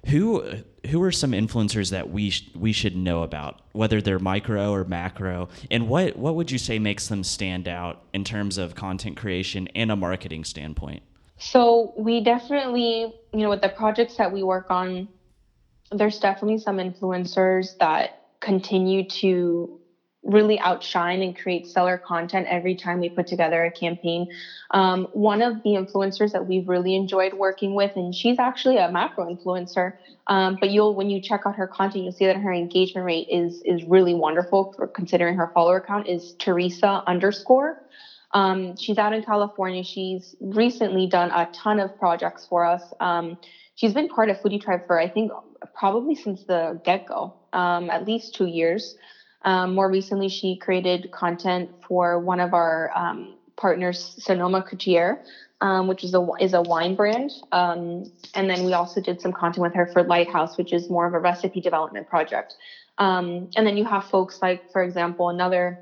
who 0.06 0.62
who 0.90 1.02
are 1.02 1.12
some 1.12 1.32
influencers 1.32 1.92
that 1.92 2.12
we 2.12 2.30
sh- 2.30 2.50
we 2.56 2.72
should 2.72 2.96
know 2.96 3.24
about, 3.24 3.62
whether 3.72 4.02
they're 4.02 4.20
micro 4.20 4.72
or 4.72 4.84
macro, 4.84 5.50
and 5.72 5.90
what 5.90 6.16
what 6.16 6.36
would 6.36 6.52
you 6.52 6.58
say 6.58 6.80
makes 6.80 7.08
them 7.08 7.24
stand 7.24 7.68
out 7.68 8.04
in 8.14 8.24
terms 8.24 8.58
of 8.58 8.76
content 8.76 9.18
creation 9.18 9.68
and 9.76 9.92
a 9.92 9.96
marketing 9.96 10.44
standpoint? 10.44 11.02
So 11.38 11.94
we 11.98 12.24
definitely, 12.24 13.14
you 13.34 13.40
know, 13.40 13.50
with 13.50 13.62
the 13.62 13.70
projects 13.70 14.16
that 14.18 14.32
we 14.32 14.44
work 14.44 14.68
on, 14.70 15.08
there's 15.92 16.20
definitely 16.20 16.60
some 16.60 16.78
influencers 16.78 17.78
that 17.80 18.22
continue 18.40 19.08
to 19.10 19.80
really 20.25 20.60
outshine 20.60 21.22
and 21.22 21.38
create 21.38 21.65
stellar 21.67 21.98
content 21.98 22.48
every 22.50 22.75
time 22.75 23.00
we 23.00 23.10
put 23.10 23.27
together 23.27 23.63
a 23.63 23.72
campaign. 23.72 24.27
Um, 24.72 25.08
one 25.12 25.41
of 25.41 25.62
the 25.63 25.72
influencers 25.72 26.32
that 26.32 26.46
we've 26.48 26.67
really 26.67 26.96
enjoyed 26.96 27.34
working 27.34 27.75
with, 27.75 27.91
and 27.96 28.13
she's 28.13 28.39
actually 28.39 28.77
a 28.77 28.89
macro 28.89 29.25
influencer, 29.34 29.94
um, 30.27 30.58
but 30.60 30.72
you'll 30.72 30.96
when 30.96 31.10
you 31.10 31.22
check 31.22 31.41
out 31.46 31.55
her 31.55 31.67
content, 31.67 32.03
you'll 32.03 32.13
see 32.13 32.25
that 32.25 32.38
her 32.38 32.51
engagement 32.51 33.05
rate 33.05 33.27
is 33.29 33.62
is 33.63 33.84
really 33.84 34.13
wonderful 34.13 34.72
for 34.75 34.88
considering 34.88 35.36
her 35.36 35.51
follower 35.53 35.79
count 35.79 36.08
is 36.08 36.34
Teresa 36.39 37.03
underscore. 37.08 37.77
Um, 38.34 38.75
she's 38.75 38.98
out 38.98 39.13
in 39.13 39.22
California. 39.22 39.84
She's 39.84 40.36
recently 40.41 41.08
done 41.08 41.32
a 41.32 41.48
ton 41.53 41.79
of 41.79 41.96
projects 41.96 42.46
for 42.48 42.65
us. 42.65 42.84
Um, 43.00 43.38
she's 43.75 43.94
been 43.94 44.10
part 44.10 44.29
of 44.29 44.38
Foodie 44.41 44.60
Tribe 44.60 44.82
for 44.88 45.00
I 45.00 45.08
think 45.08 45.32
probably 45.74 46.15
since 46.15 46.44
the 46.46 46.79
get 46.84 47.05
go, 47.05 47.36
um, 47.53 47.89
at 47.89 48.05
least 48.05 48.34
two 48.36 48.46
years. 48.46 48.96
Um, 49.46 49.75
more 49.75 49.90
recently, 49.90 50.28
she 50.28 50.58
created 50.58 51.12
content 51.12 51.72
for 51.88 52.20
one 52.20 52.40
of 52.40 52.54
our 52.54 52.92
um, 52.96 53.38
partners, 53.56 54.16
Sonoma-Cutrer, 54.20 55.22
um, 55.62 55.88
which 55.88 56.04
is 56.04 56.14
a 56.14 56.28
is 56.42 56.54
a 56.54 56.62
wine 56.62 56.96
brand. 56.96 57.32
Um, 57.52 58.06
and 58.34 58.50
then 58.50 58.66
we 58.66 58.74
also 58.74 59.00
did 59.00 59.22
some 59.22 59.32
content 59.32 59.62
with 59.62 59.74
her 59.75 59.86
for 59.86 60.04
Litehouse, 60.04 60.58
which 60.58 60.74
is 60.74 60.90
more 60.90 61.06
of 61.06 61.14
a 61.14 61.20
recipe 61.20 61.62
development 61.62 62.08
project. 62.08 62.56
Um, 62.98 63.50
and 63.56 63.66
then 63.68 63.78
you 63.78 63.86
have 63.86 64.06
folks 64.06 64.42
like, 64.42 64.72
for 64.72 64.82
example, 64.82 65.30
another 65.30 65.80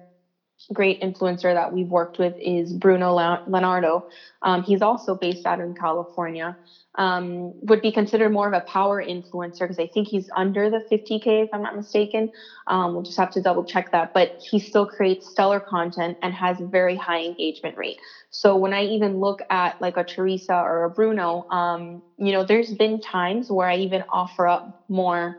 great 0.72 1.00
influencer 1.02 1.54
that 1.54 1.72
we've 1.72 1.90
worked 1.90 2.18
with 2.20 2.34
is 2.38 2.74
Bruno 2.74 3.14
Leonardo. 3.46 4.06
Um, 4.42 4.62
he's 4.62 4.82
also 4.82 5.16
based 5.16 5.46
out 5.46 5.60
in 5.60 5.74
California. 5.74 6.56
Um, 6.96 7.54
would 7.62 7.82
be 7.82 7.92
considered 7.92 8.30
more 8.32 8.48
of 8.48 8.54
a 8.54 8.62
power 8.62 9.04
influencer 9.04 9.62
because 9.62 9.80
I 9.80 9.88
think 9.88 10.08
he's 10.08 10.30
under 10.36 10.70
the 10.70 10.80
50k 10.92 11.42
if 11.42 11.50
I'm 11.52 11.64
not 11.64 11.76
mistaken. 11.76 12.30
Um, 12.68 12.94
we'll 12.94 13.02
just 13.02 13.18
have 13.18 13.32
to 13.32 13.42
double 13.42 13.64
check 13.64 13.90
that, 13.92 14.10
but 14.14 14.30
he 14.38 14.60
still 14.60 14.86
creates 14.86 15.28
stellar 15.28 15.60
content 15.60 16.18
and 16.22 16.34
has 16.36 16.60
a 16.60 16.66
very 16.66 16.96
high 16.96 17.22
engagement 17.24 17.78
rate. 17.78 17.98
So 18.30 18.56
when 18.56 18.74
I 18.74 18.84
even 18.84 19.20
look 19.20 19.40
at 19.50 19.76
like 19.80 19.98
a 19.98 20.04
Teresa 20.04 20.54
or 20.54 20.84
a 20.84 20.90
Bruno, 20.90 21.46
um, 21.50 22.04
you 22.18 22.32
know, 22.32 22.44
there's 22.44 22.74
been 22.74 23.00
times 23.00 23.50
where 23.50 23.68
I 23.68 23.76
even 23.78 24.04
offer 24.12 24.48
up 24.48 24.64
more 24.88 25.36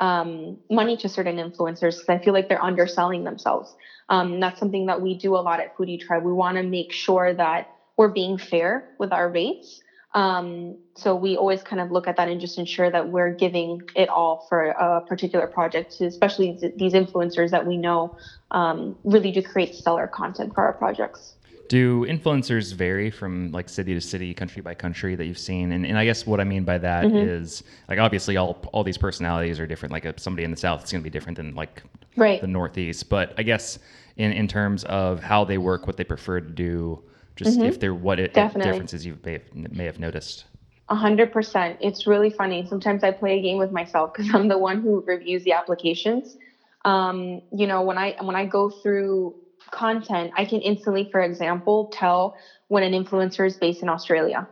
um, 0.00 0.58
money 0.70 0.96
to 0.98 1.08
certain 1.08 1.36
influencers 1.36 1.96
because 1.98 2.08
I 2.08 2.18
feel 2.18 2.32
like 2.32 2.48
they're 2.48 2.62
underselling 2.62 3.24
themselves. 3.24 3.74
Um, 4.08 4.40
that's 4.40 4.58
something 4.58 4.86
that 4.86 5.00
we 5.00 5.16
do 5.16 5.36
a 5.36 5.38
lot 5.38 5.60
at 5.60 5.74
Foodie 5.74 5.98
Tribe. 5.98 6.22
We 6.22 6.32
want 6.32 6.56
to 6.56 6.62
make 6.62 6.92
sure 6.92 7.34
that 7.34 7.66
we're 7.96 8.08
being 8.08 8.38
fair 8.38 8.84
with 8.98 9.12
our 9.12 9.28
rates. 9.28 9.80
Um, 10.14 10.76
so 10.96 11.14
we 11.14 11.36
always 11.36 11.62
kind 11.62 11.80
of 11.80 11.90
look 11.90 12.08
at 12.08 12.16
that 12.16 12.28
and 12.28 12.40
just 12.40 12.56
ensure 12.56 12.90
that 12.90 13.08
we're 13.08 13.30
giving 13.30 13.80
it 13.94 14.08
all 14.08 14.40
for 14.48 14.68
a 14.68 15.02
particular 15.02 15.46
project, 15.46 16.00
especially 16.00 16.56
these 16.74 16.94
influencers 16.94 17.50
that 17.50 17.66
we 17.66 17.76
know 17.76 18.12
um, 18.50 18.96
really 19.04 19.30
do 19.30 19.42
create 19.42 19.74
stellar 19.74 20.08
content 20.08 20.54
for 20.54 20.64
our 20.64 20.72
projects. 20.72 21.36
Do 21.68 22.06
influencers 22.06 22.74
vary 22.74 23.10
from 23.10 23.50
like 23.52 23.68
city 23.68 23.94
to 23.94 24.00
city, 24.00 24.32
country 24.34 24.62
by 24.62 24.74
country 24.74 25.14
that 25.14 25.24
you've 25.24 25.38
seen? 25.38 25.72
And, 25.72 25.84
and 25.86 25.98
I 25.98 26.04
guess 26.04 26.26
what 26.26 26.40
I 26.40 26.44
mean 26.44 26.64
by 26.64 26.78
that 26.78 27.04
mm-hmm. 27.04 27.16
is 27.16 27.62
like 27.88 27.98
obviously 27.98 28.36
all 28.36 28.58
all 28.72 28.84
these 28.84 28.98
personalities 28.98 29.58
are 29.58 29.66
different. 29.66 29.92
Like 29.92 30.04
a, 30.04 30.14
somebody 30.18 30.44
in 30.44 30.50
the 30.50 30.56
south 30.56 30.84
is 30.84 30.92
going 30.92 31.02
to 31.02 31.04
be 31.04 31.10
different 31.10 31.36
than 31.36 31.54
like 31.54 31.82
right. 32.16 32.40
the 32.40 32.46
northeast. 32.46 33.08
But 33.08 33.34
I 33.38 33.42
guess 33.42 33.78
in 34.16 34.32
in 34.32 34.48
terms 34.48 34.84
of 34.84 35.22
how 35.22 35.44
they 35.44 35.58
work, 35.58 35.86
what 35.86 35.96
they 35.96 36.04
prefer 36.04 36.40
to 36.40 36.50
do, 36.50 37.02
just 37.36 37.58
mm-hmm. 37.58 37.66
if 37.66 37.80
there 37.80 37.94
what 37.94 38.18
it, 38.18 38.34
differences 38.34 39.04
you 39.04 39.18
may 39.24 39.32
have, 39.34 39.54
may 39.54 39.84
have 39.84 39.98
noticed. 39.98 40.44
A 40.88 40.94
hundred 40.94 41.32
percent. 41.32 41.78
It's 41.80 42.06
really 42.06 42.30
funny. 42.30 42.66
Sometimes 42.68 43.02
I 43.02 43.10
play 43.10 43.38
a 43.38 43.42
game 43.42 43.58
with 43.58 43.72
myself 43.72 44.12
because 44.12 44.32
I'm 44.34 44.48
the 44.48 44.58
one 44.58 44.80
who 44.80 45.02
reviews 45.06 45.42
the 45.44 45.52
applications. 45.52 46.36
Um, 46.84 47.42
you 47.52 47.66
know, 47.66 47.82
when 47.82 47.98
I 47.98 48.16
when 48.20 48.36
I 48.36 48.46
go 48.46 48.70
through 48.70 49.34
content, 49.70 50.32
I 50.36 50.44
can 50.44 50.60
instantly, 50.60 51.08
for 51.10 51.20
example, 51.20 51.88
tell 51.92 52.34
when 52.68 52.82
an 52.82 52.92
influencer 52.92 53.46
is 53.46 53.56
based 53.56 53.82
in 53.82 53.88
Australia. 53.88 54.46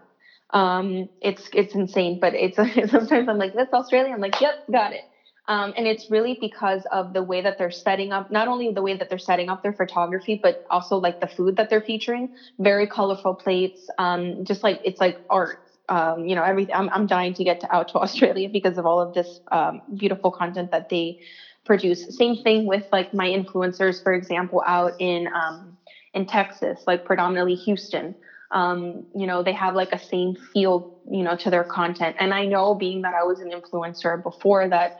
Um, 0.50 1.06
it's 1.21 1.49
it's 1.52 1.75
insane, 1.75 2.18
but 2.21 2.35
it's 2.35 2.56
sometimes 2.90 3.28
I'm 3.28 3.38
like, 3.38 3.52
that's 3.54 3.73
Australia. 3.73 4.12
I'm 4.14 4.21
like, 4.21 4.40
yep, 4.40 4.54
got 4.71 4.92
it. 4.92 5.02
Um, 5.47 5.75
and 5.76 5.87
it's 5.87 6.09
really 6.09 6.38
because 6.40 6.87
of 6.90 7.12
the 7.12 7.23
way 7.23 7.42
that 7.42 7.56
they're 7.59 7.71
setting 7.71 8.12
up, 8.12 8.30
not 8.30 8.49
only 8.49 8.73
the 8.73 8.83
way 8.83 8.97
that 8.97 9.09
they're 9.11 9.18
setting 9.18 9.50
up 9.50 9.61
their 9.62 9.75
photography, 9.75 10.40
but 10.42 10.56
also 10.71 10.97
like 10.97 11.18
the 11.21 11.26
food 11.26 11.56
that 11.56 11.68
they're 11.68 11.83
featuring. 11.83 12.30
Very 12.59 12.87
colorful 12.87 13.35
plates, 13.35 13.90
um, 13.99 14.44
just 14.44 14.62
like 14.62 14.80
it's 14.83 15.00
like 15.00 15.16
art. 15.28 15.59
Um, 15.87 16.25
you 16.25 16.35
know, 16.35 16.42
everything. 16.42 16.75
I'm, 16.75 16.88
I'm 16.92 17.06
dying 17.06 17.35
to 17.35 17.44
get 17.44 17.61
to, 17.61 17.75
out 17.75 17.88
to 17.88 17.99
Australia 18.00 18.49
because 18.49 18.78
of 18.78 18.87
all 18.87 19.00
of 19.00 19.12
this 19.12 19.40
um, 19.52 19.80
beautiful 19.94 20.30
content 20.30 20.71
that 20.71 20.88
they 20.88 21.16
produce. 21.64 22.06
Same 22.11 22.37
thing 22.37 22.66
with 22.66 22.85
like 22.92 23.09
my 23.12 23.28
influencers, 23.28 24.02
for 24.02 24.12
example, 24.14 24.62
out 24.66 24.92
in 24.99 25.28
um, 25.35 25.76
in 26.14 26.26
Texas, 26.26 26.83
like 26.87 27.04
predominantly 27.04 27.54
Houston. 27.54 28.14
Um, 28.50 29.02
you 29.14 29.26
know, 29.26 29.42
they 29.42 29.52
have 29.52 29.75
like 29.75 29.90
a 29.92 29.99
same 29.99 30.35
feel, 30.52 30.87
you 31.11 31.25
know, 31.25 31.37
to 31.37 31.50
their 31.50 31.64
content. 31.64 32.16
And 32.18 32.33
I 32.33 32.47
know, 32.47 32.75
being 32.75 33.02
that 33.02 33.14
I 33.14 33.25
was 33.25 33.40
an 33.40 33.50
influencer 33.50 34.23
before, 34.23 34.68
that 34.68 34.92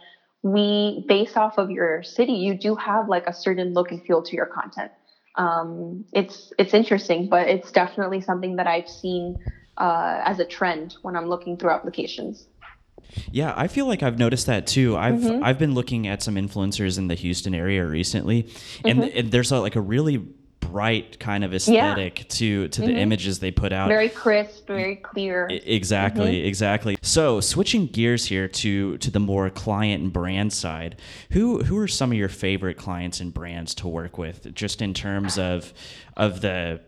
we, 0.43 1.03
based 1.07 1.37
off 1.37 1.57
of 1.59 1.71
your 1.71 2.03
city, 2.03 2.33
you 2.33 2.55
do 2.57 2.75
have 2.77 3.09
like 3.09 3.25
a 3.27 3.33
certain 3.33 3.73
look 3.73 3.91
and 3.91 4.03
feel 4.03 4.23
to 4.23 4.37
your 4.37 4.47
content. 4.47 4.91
Um, 5.37 6.05
it's 6.13 6.53
it's 6.59 6.75
interesting, 6.75 7.29
but 7.29 7.49
it's 7.49 7.73
definitely 7.73 8.21
something 8.21 8.57
that 8.57 8.67
I've 8.67 8.89
seen 8.89 9.37
uh, 9.77 10.21
as 10.25 10.39
a 10.39 10.45
trend 10.45 10.95
when 11.03 11.17
I'm 11.17 11.27
looking 11.27 11.57
through 11.57 11.71
applications. 11.71 12.47
Yeah, 13.31 13.53
I 13.57 13.69
feel 13.69 13.87
like 13.87 14.03
I've 14.03 14.19
noticed 14.19 14.47
that 14.47 14.67
too. 14.67 14.97
I've 14.97 15.15
mm-hmm. 15.15 15.45
I've 15.45 15.59
been 15.59 15.75
looking 15.75 16.07
at 16.07 16.23
some 16.23 16.35
influencers 16.35 16.99
in 16.99 17.09
the 17.09 17.15
Houston 17.15 17.55
area 17.55 17.85
recently, 17.85 18.49
and, 18.85 19.01
mm-hmm. 19.01 19.19
and 19.19 19.31
there's 19.31 19.53
a, 19.53 19.61
like 19.61 19.77
a 19.77 19.81
really 19.81 20.19
bright 20.75 21.21
kind 21.21 21.45
of 21.45 21.55
aesthetic 21.55 22.19
yeah. 22.19 22.25
to 22.29 22.69
to 22.69 22.81
mm-hmm. 22.81 22.91
the 22.91 22.99
images 22.99 23.39
they 23.39 23.51
put 23.51 23.73
out. 23.73 23.89
Very 23.89 24.09
crisp, 24.09 24.67
very 24.67 24.97
clear. 24.97 25.49
Exactly, 25.49 26.39
mm-hmm. 26.39 26.47
exactly. 26.47 26.97
So 27.03 27.41
switching 27.41 27.87
gears 27.87 28.27
here 28.27 28.49
to 28.49 28.99
to 28.99 29.11
the 29.11 29.21
more 29.21 29.51
client 29.51 30.03
and 30.03 30.13
brand 30.13 30.53
side, 30.53 30.97
who 31.31 31.63
who 31.63 31.79
are 31.79 31.89
some 31.89 32.11
of 32.11 32.19
your 32.19 32.29
favorite 32.29 32.77
clients 32.77 33.21
and 33.21 33.33
brands 33.33 33.75
to 33.77 33.89
work 33.89 34.19
with, 34.19 34.53
just 34.55 34.83
in 34.83 34.95
terms 34.95 35.39
of 35.39 35.73
of 36.17 36.41
the 36.41 36.81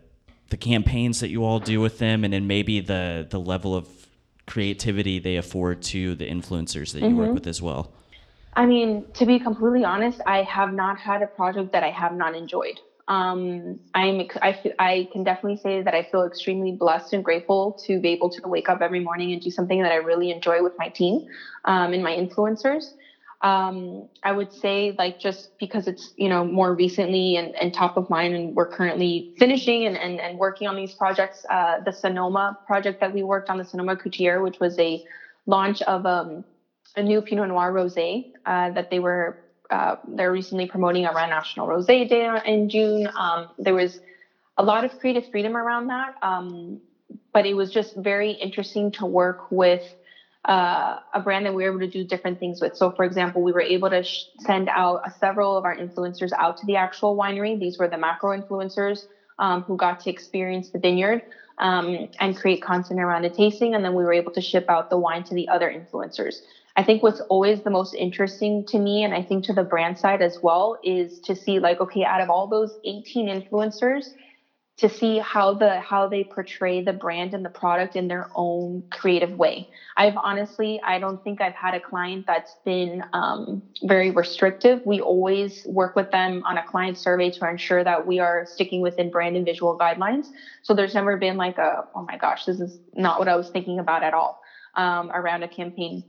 the 0.50 0.56
campaigns 0.56 1.20
that 1.20 1.28
you 1.28 1.44
all 1.44 1.60
do 1.60 1.80
with 1.80 1.98
them, 1.98 2.24
and 2.24 2.32
then 2.32 2.46
maybe 2.46 2.80
the 2.80 3.26
the 3.30 3.40
level 3.40 3.74
of 3.76 3.88
creativity 4.46 5.18
they 5.18 5.36
afford 5.36 5.82
to 5.82 6.14
the 6.14 6.28
influencers 6.28 6.92
that 6.92 7.00
you 7.00 7.08
mm-hmm. 7.08 7.18
work 7.18 7.34
with 7.34 7.46
as 7.46 7.60
well? 7.60 7.92
I 8.54 8.64
mean, 8.64 9.04
to 9.14 9.26
be 9.26 9.38
completely 9.38 9.84
honest, 9.84 10.20
I 10.26 10.42
have 10.42 10.72
not 10.72 10.98
had 10.98 11.22
a 11.22 11.26
project 11.26 11.72
that 11.72 11.84
I 11.84 11.90
have 11.90 12.14
not 12.14 12.34
enjoyed. 12.34 12.80
Um, 13.08 13.78
I'm 13.94 14.26
I, 14.42 14.58
I 14.78 15.08
can 15.12 15.22
definitely 15.22 15.58
say 15.58 15.82
that 15.82 15.94
I 15.94 16.02
feel 16.10 16.24
extremely 16.24 16.72
blessed 16.72 17.12
and 17.12 17.24
grateful 17.24 17.78
to 17.86 18.00
be 18.00 18.08
able 18.08 18.30
to 18.30 18.48
wake 18.48 18.68
up 18.68 18.80
every 18.80 18.98
morning 18.98 19.32
and 19.32 19.40
do 19.40 19.50
something 19.50 19.80
that 19.82 19.92
I 19.92 19.96
really 19.96 20.30
enjoy 20.32 20.62
with 20.62 20.72
my 20.76 20.88
team 20.88 21.26
um, 21.66 21.92
and 21.92 22.02
my 22.02 22.16
influencers 22.16 22.94
um, 23.42 24.08
I 24.22 24.32
would 24.32 24.52
say 24.52 24.94
like 24.98 25.18
just 25.18 25.50
because 25.58 25.86
it's 25.86 26.12
you 26.16 26.28
know 26.28 26.44
more 26.44 26.74
recently 26.74 27.36
and, 27.36 27.54
and 27.56 27.72
top 27.72 27.96
of 27.96 28.08
mind 28.08 28.34
and 28.34 28.54
we're 28.54 28.66
currently 28.66 29.34
finishing 29.38 29.84
and, 29.84 29.96
and, 29.96 30.20
and 30.20 30.38
working 30.38 30.66
on 30.66 30.76
these 30.76 30.94
projects 30.94 31.44
uh, 31.50 31.78
the 31.84 31.92
Sonoma 31.92 32.56
project 32.66 33.00
that 33.00 33.12
we 33.12 33.22
worked 33.22 33.50
on 33.50 33.58
the 33.58 33.64
Sonoma-Cutrer 33.64 34.42
which 34.42 34.58
was 34.58 34.78
a 34.78 35.02
launch 35.44 35.82
of 35.82 36.06
um, 36.06 36.44
a 36.96 37.02
new 37.02 37.20
Pinot 37.20 37.48
Noir 37.48 37.72
rosé 37.72 38.26
uh, 38.46 38.70
that 38.70 38.90
they 38.90 38.98
were 38.98 39.38
uh, 39.70 39.96
they're 40.06 40.32
recently 40.32 40.66
promoting 40.66 41.04
around 41.04 41.28
National 41.28 41.66
Rosé 41.66 42.08
Day 42.08 42.30
in 42.46 42.68
June. 42.68 43.08
Um, 43.18 43.48
there 43.58 43.74
was 43.74 44.00
a 44.56 44.62
lot 44.62 44.84
of 44.84 44.96
creative 44.98 45.26
freedom 45.30 45.56
around 45.56 45.88
that 45.88 46.14
um, 46.22 46.80
but 47.32 47.44
it 47.44 47.54
was 47.54 47.70
just 47.70 47.94
very 47.96 48.30
interesting 48.30 48.90
to 48.92 49.04
work 49.04 49.50
with 49.50 49.82
uh, 50.46 50.96
a 51.12 51.20
brand 51.20 51.44
that 51.46 51.54
we 51.54 51.64
were 51.64 51.70
able 51.70 51.80
to 51.80 51.88
do 51.88 52.04
different 52.04 52.38
things 52.38 52.60
with. 52.60 52.76
So, 52.76 52.90
for 52.90 53.04
example, 53.04 53.42
we 53.42 53.52
were 53.52 53.60
able 53.60 53.90
to 53.90 54.02
sh- 54.02 54.26
send 54.38 54.68
out 54.68 55.00
uh, 55.04 55.10
several 55.10 55.56
of 55.56 55.64
our 55.64 55.76
influencers 55.76 56.30
out 56.38 56.56
to 56.58 56.66
the 56.66 56.76
actual 56.76 57.16
winery. 57.16 57.58
These 57.58 57.78
were 57.78 57.88
the 57.88 57.98
macro 57.98 58.36
influencers 58.38 59.06
um, 59.38 59.62
who 59.62 59.76
got 59.76 60.00
to 60.00 60.10
experience 60.10 60.70
the 60.70 60.78
vineyard 60.78 61.22
um, 61.58 62.08
and 62.20 62.36
create 62.36 62.62
content 62.62 63.00
around 63.00 63.22
the 63.22 63.30
tasting. 63.30 63.74
And 63.74 63.84
then 63.84 63.94
we 63.94 64.04
were 64.04 64.12
able 64.12 64.32
to 64.32 64.40
ship 64.40 64.64
out 64.68 64.88
the 64.88 64.98
wine 64.98 65.24
to 65.24 65.34
the 65.34 65.48
other 65.48 65.70
influencers. 65.70 66.36
I 66.76 66.82
think 66.84 67.02
what's 67.02 67.20
always 67.22 67.62
the 67.62 67.70
most 67.70 67.94
interesting 67.94 68.62
to 68.64 68.78
me, 68.78 69.02
and 69.02 69.14
I 69.14 69.22
think 69.22 69.44
to 69.44 69.54
the 69.54 69.64
brand 69.64 69.98
side 69.98 70.22
as 70.22 70.38
well, 70.42 70.76
is 70.82 71.18
to 71.20 71.34
see 71.34 71.58
like, 71.58 71.80
okay, 71.80 72.04
out 72.04 72.20
of 72.20 72.30
all 72.30 72.46
those 72.46 72.76
18 72.84 73.28
influencers, 73.28 74.12
to 74.78 74.90
see 74.90 75.18
how 75.18 75.54
the 75.54 75.80
how 75.80 76.06
they 76.06 76.22
portray 76.24 76.82
the 76.82 76.92
brand 76.92 77.32
and 77.32 77.44
the 77.44 77.50
product 77.50 77.96
in 77.96 78.08
their 78.08 78.26
own 78.34 78.84
creative 78.90 79.30
way. 79.30 79.66
I've 79.96 80.16
honestly, 80.22 80.78
I 80.84 80.98
don't 80.98 81.22
think 81.22 81.40
I've 81.40 81.54
had 81.54 81.74
a 81.74 81.80
client 81.80 82.26
that's 82.26 82.56
been 82.64 83.02
um, 83.12 83.62
very 83.82 84.10
restrictive. 84.10 84.80
We 84.84 85.00
always 85.00 85.62
work 85.66 85.96
with 85.96 86.10
them 86.10 86.42
on 86.44 86.58
a 86.58 86.62
client 86.62 86.98
survey 86.98 87.30
to 87.30 87.48
ensure 87.48 87.82
that 87.84 88.06
we 88.06 88.18
are 88.18 88.44
sticking 88.46 88.82
within 88.82 89.10
brand 89.10 89.36
and 89.36 89.46
visual 89.46 89.78
guidelines. 89.78 90.26
So 90.62 90.74
there's 90.74 90.94
never 90.94 91.16
been 91.16 91.36
like 91.36 91.56
a, 91.56 91.84
oh 91.94 92.02
my 92.02 92.18
gosh, 92.18 92.44
this 92.44 92.60
is 92.60 92.78
not 92.94 93.18
what 93.18 93.28
I 93.28 93.36
was 93.36 93.48
thinking 93.48 93.78
about 93.78 94.02
at 94.02 94.12
all 94.12 94.38
um, 94.74 95.10
around 95.10 95.42
a 95.42 95.48
campaign. 95.48 96.04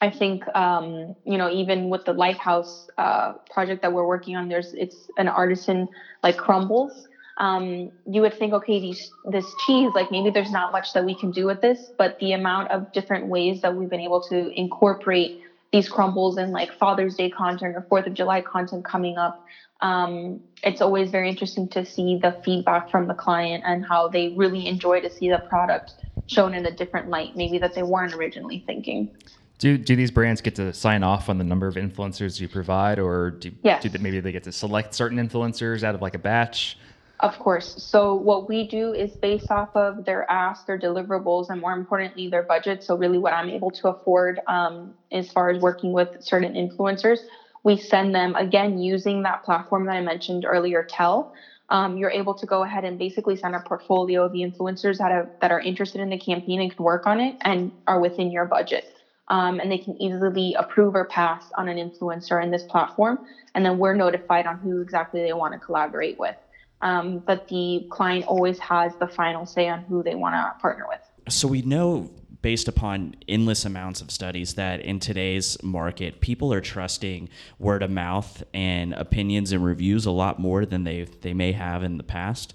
I 0.00 0.10
think 0.10 0.44
um, 0.54 1.14
you 1.24 1.38
know 1.38 1.50
even 1.50 1.88
with 1.88 2.04
the 2.04 2.14
Litehouse 2.14 2.86
uh, 2.98 3.32
project 3.50 3.82
that 3.82 3.92
we're 3.92 4.06
working 4.06 4.36
on, 4.36 4.46
there's 4.46 4.74
it's 4.74 5.08
an 5.16 5.26
artisan 5.26 5.88
like 6.22 6.36
crumbles 6.36 7.08
um, 7.38 7.92
you 8.10 8.22
would 8.22 8.34
think, 8.34 8.52
okay, 8.54 8.80
these, 8.80 9.10
this 9.30 9.44
cheese, 9.66 9.90
like 9.94 10.10
maybe 10.10 10.30
there's 10.30 10.50
not 10.50 10.72
much 10.72 10.92
that 10.94 11.04
we 11.04 11.14
can 11.14 11.30
do 11.30 11.46
with 11.46 11.60
this, 11.60 11.90
but 11.98 12.18
the 12.18 12.32
amount 12.32 12.70
of 12.70 12.92
different 12.92 13.26
ways 13.26 13.60
that 13.60 13.74
we've 13.74 13.90
been 13.90 14.00
able 14.00 14.22
to 14.22 14.48
incorporate 14.58 15.42
these 15.72 15.88
crumbles 15.88 16.38
and 16.38 16.52
like 16.52 16.72
Father's 16.78 17.16
Day 17.16 17.28
content 17.28 17.76
or 17.76 17.84
Fourth 17.88 18.06
of 18.06 18.14
July 18.14 18.40
content 18.40 18.84
coming 18.84 19.18
up, 19.18 19.44
um, 19.82 20.40
it's 20.62 20.80
always 20.80 21.10
very 21.10 21.28
interesting 21.28 21.68
to 21.68 21.84
see 21.84 22.18
the 22.22 22.40
feedback 22.42 22.90
from 22.90 23.06
the 23.06 23.14
client 23.14 23.62
and 23.66 23.84
how 23.84 24.08
they 24.08 24.28
really 24.30 24.66
enjoy 24.66 25.00
to 25.00 25.10
see 25.10 25.28
the 25.28 25.38
product 25.38 25.92
shown 26.28 26.54
in 26.54 26.64
a 26.64 26.70
different 26.70 27.08
light, 27.08 27.36
maybe 27.36 27.58
that 27.58 27.74
they 27.74 27.82
weren't 27.82 28.14
originally 28.14 28.64
thinking. 28.66 29.14
Do 29.58 29.78
do 29.78 29.96
these 29.96 30.10
brands 30.10 30.40
get 30.40 30.54
to 30.56 30.72
sign 30.72 31.02
off 31.02 31.28
on 31.30 31.38
the 31.38 31.44
number 31.44 31.66
of 31.66 31.76
influencers 31.76 32.40
you 32.40 32.48
provide, 32.48 32.98
or 32.98 33.30
do, 33.30 33.50
yes. 33.62 33.82
do 33.82 33.88
they, 33.88 33.98
maybe 33.98 34.20
they 34.20 34.32
get 34.32 34.44
to 34.44 34.52
select 34.52 34.94
certain 34.94 35.18
influencers 35.18 35.82
out 35.82 35.94
of 35.94 36.02
like 36.02 36.14
a 36.14 36.18
batch? 36.18 36.78
Of 37.20 37.38
course. 37.38 37.74
So 37.78 38.14
what 38.14 38.46
we 38.48 38.64
do 38.66 38.92
is 38.92 39.16
based 39.16 39.50
off 39.50 39.70
of 39.74 40.04
their 40.04 40.30
ask, 40.30 40.66
their 40.66 40.78
deliverables, 40.78 41.48
and 41.48 41.60
more 41.60 41.72
importantly, 41.72 42.28
their 42.28 42.42
budget. 42.42 42.82
So 42.82 42.94
really, 42.96 43.18
what 43.18 43.32
I'm 43.32 43.48
able 43.48 43.70
to 43.72 43.88
afford 43.88 44.38
um, 44.46 44.94
as 45.10 45.30
far 45.30 45.48
as 45.48 45.58
working 45.58 45.92
with 45.92 46.10
certain 46.20 46.52
influencers, 46.54 47.20
we 47.64 47.76
send 47.78 48.14
them 48.14 48.34
again 48.36 48.76
using 48.78 49.22
that 49.22 49.42
platform 49.42 49.86
that 49.86 49.96
I 49.96 50.00
mentioned 50.02 50.44
earlier, 50.46 50.84
Tell. 50.88 51.28
um, 51.70 51.96
you're 51.96 52.10
able 52.10 52.34
to 52.34 52.46
go 52.46 52.62
ahead 52.64 52.84
and 52.84 52.98
basically 52.98 53.34
send 53.36 53.54
a 53.56 53.60
portfolio 53.60 54.24
of 54.24 54.32
the 54.32 54.42
influencers 54.42 54.98
that 54.98 55.10
are 55.10 55.28
that 55.40 55.50
are 55.50 55.60
interested 55.60 56.00
in 56.02 56.10
the 56.10 56.18
campaign 56.18 56.60
and 56.60 56.74
can 56.76 56.84
work 56.84 57.06
on 57.06 57.18
it 57.20 57.36
and 57.42 57.72
are 57.86 57.98
within 57.98 58.30
your 58.30 58.44
budget. 58.46 58.84
Um, 59.28 59.58
and 59.58 59.72
they 59.72 59.78
can 59.78 60.00
easily 60.00 60.54
approve 60.58 60.94
or 60.94 61.04
pass 61.06 61.50
on 61.56 61.68
an 61.68 61.78
influencer 61.78 62.40
in 62.42 62.50
this 62.50 62.62
platform, 62.62 63.18
and 63.54 63.64
then 63.64 63.78
we're 63.78 63.94
notified 63.94 64.46
on 64.46 64.58
who 64.58 64.80
exactly 64.82 65.22
they 65.22 65.32
want 65.32 65.54
to 65.54 65.58
collaborate 65.58 66.18
with. 66.18 66.36
Um, 66.82 67.20
but 67.20 67.48
the 67.48 67.86
client 67.90 68.26
always 68.26 68.58
has 68.58 68.94
the 68.96 69.08
final 69.08 69.46
say 69.46 69.68
on 69.68 69.82
who 69.82 70.02
they 70.02 70.14
want 70.14 70.34
to 70.34 70.60
partner 70.60 70.84
with. 70.88 71.00
So 71.28 71.48
we 71.48 71.62
know 71.62 72.10
based 72.42 72.68
upon 72.68 73.16
endless 73.26 73.64
amounts 73.64 74.00
of 74.00 74.10
studies 74.10 74.54
that 74.54 74.80
in 74.80 75.00
today's 75.00 75.60
market 75.62 76.20
people 76.20 76.52
are 76.52 76.60
trusting 76.60 77.28
word 77.58 77.82
of 77.82 77.90
mouth 77.90 78.42
and 78.54 78.92
opinions 78.94 79.50
and 79.52 79.64
reviews 79.64 80.06
a 80.06 80.10
lot 80.10 80.38
more 80.38 80.64
than 80.64 80.84
they 80.84 81.02
they 81.22 81.34
may 81.34 81.52
have 81.52 81.82
in 81.82 81.96
the 81.96 82.04
past. 82.04 82.54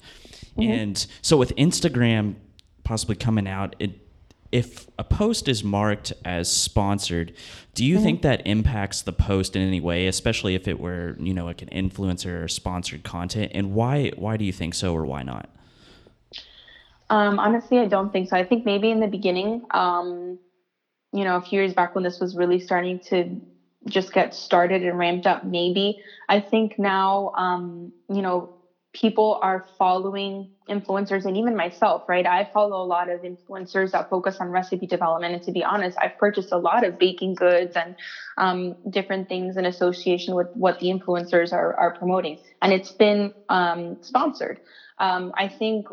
Mm-hmm. 0.58 0.72
And 0.72 1.08
so 1.22 1.36
with 1.36 1.54
Instagram 1.56 2.36
possibly 2.84 3.16
coming 3.16 3.48
out 3.48 3.76
it 3.80 4.01
if 4.52 4.88
a 5.00 5.04
post 5.04 5.48
is 5.48 5.64
marked 5.64 6.14
as 6.26 6.52
sponsored, 6.52 7.34
do 7.74 7.86
you 7.86 7.96
mm-hmm. 7.96 8.04
think 8.04 8.22
that 8.24 8.46
impacts 8.46 9.02
the 9.02 9.14
post 9.14 9.56
in 9.56 9.62
any 9.62 9.80
way, 9.80 10.08
especially 10.08 10.56
if 10.56 10.68
it 10.68 10.80
were, 10.80 11.16
you 11.20 11.34
know, 11.34 11.46
like 11.46 11.62
an 11.62 11.70
influencer 11.70 12.44
or 12.44 12.48
sponsored 12.48 13.04
content? 13.04 13.52
And 13.56 13.74
why 13.74 14.12
why 14.16 14.38
do 14.38 14.46
you 14.46 14.52
think 14.52 14.74
so 14.74 14.94
or 14.94 15.06
why 15.06 15.24
not? 15.24 15.50
Um, 17.10 17.40
honestly, 17.40 17.80
I 17.80 17.88
don't 17.88 18.12
think 18.12 18.30
so. 18.30 18.38
I 18.38 18.46
think 18.46 18.66
maybe 18.66 18.90
in 18.90 19.00
the 19.00 19.08
beginning, 19.08 19.64
um, 19.72 20.40
you 21.14 21.24
know, 21.24 21.36
a 21.36 21.42
few 21.42 21.60
years 21.60 21.74
back 21.74 21.94
when 21.94 22.04
this 22.04 22.20
was 22.20 22.36
really 22.36 22.60
starting 22.60 23.00
to 23.10 23.40
just 23.88 24.14
get 24.14 24.34
started 24.34 24.84
and 24.84 24.98
ramped 24.98 25.28
up, 25.28 25.44
maybe. 25.44 26.02
I 26.30 26.40
think 26.40 26.78
now, 26.78 27.32
um, 27.36 27.92
you 28.10 28.22
know, 28.22 28.54
people 28.94 29.40
are 29.42 29.64
following 29.78 30.50
influencers 30.70 31.26
and 31.26 31.38
even 31.38 31.56
myself, 31.56 32.04
right? 32.08 32.26
I 32.26 32.46
follow 32.54 32.82
a 32.82 32.86
lot 32.86 33.10
of 33.10 33.22
influencers 33.22 33.92
that 33.92 34.10
focus 34.10 34.38
on 34.40 34.50
recipe 34.50 34.88
development. 34.88 35.34
And 35.34 35.44
to 35.44 35.52
be 35.52 35.64
honest, 35.64 35.98
I've 36.02 36.18
purchased 36.18 36.52
a 36.52 36.58
lot 36.58 36.84
of 36.86 36.98
baking 36.98 37.36
goods 37.36 37.76
and 37.76 37.96
um, 38.38 38.74
different 38.90 39.28
things 39.28 39.58
in 39.58 39.66
association 39.66 40.36
with 40.36 40.48
what 40.54 40.78
the 40.80 40.88
influencers 40.88 41.54
are, 41.54 41.76
are 41.80 41.94
promoting. 41.94 42.38
And 42.62 42.74
it's 42.74 42.92
been 42.92 43.32
um, 43.50 43.98
sponsored. 44.02 44.60
Um, 44.98 45.32
I 45.38 45.48
think 45.50 45.88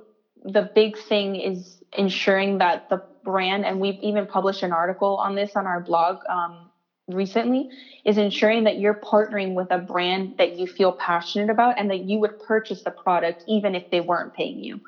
the 0.45 0.71
big 0.75 0.97
thing 0.97 1.37
is 1.37 1.79
ensuring 1.97 2.59
that 2.59 2.83
the 2.89 3.01
brand, 3.25 3.65
and 3.65 3.81
we've 3.81 3.99
even 4.01 4.27
published 4.27 4.63
an 4.63 4.73
article 4.73 5.17
on 5.17 5.35
this 5.35 5.57
on 5.57 5.67
our 5.67 5.81
blog 5.81 6.19
um, 6.29 6.68
recently, 7.09 7.69
is 8.05 8.19
ensuring 8.19 8.65
that 8.65 8.79
you're 8.79 8.99
partnering 9.05 9.55
with 9.55 9.69
a 9.71 9.79
brand 9.79 10.35
that 10.39 10.53
you 10.53 10.67
feel 10.67 10.93
passionate 10.93 11.51
about 11.51 11.75
and 11.79 11.91
that 11.91 12.03
you 12.03 12.19
would 12.21 12.39
purchase 12.39 12.83
the 12.83 12.91
product 12.93 13.43
even 13.47 13.75
if 13.75 13.85
they 13.91 14.01
weren't 14.01 14.33
paying 14.35 14.63
you. 14.63 14.81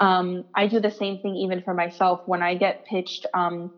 Um, 0.00 0.44
I 0.54 0.66
do 0.66 0.80
the 0.80 0.90
same 0.90 1.18
thing 1.18 1.36
even 1.36 1.62
for 1.62 1.74
myself 1.74 2.20
when 2.26 2.42
I 2.42 2.56
get 2.56 2.84
pitched. 2.84 3.26
Um, 3.34 3.70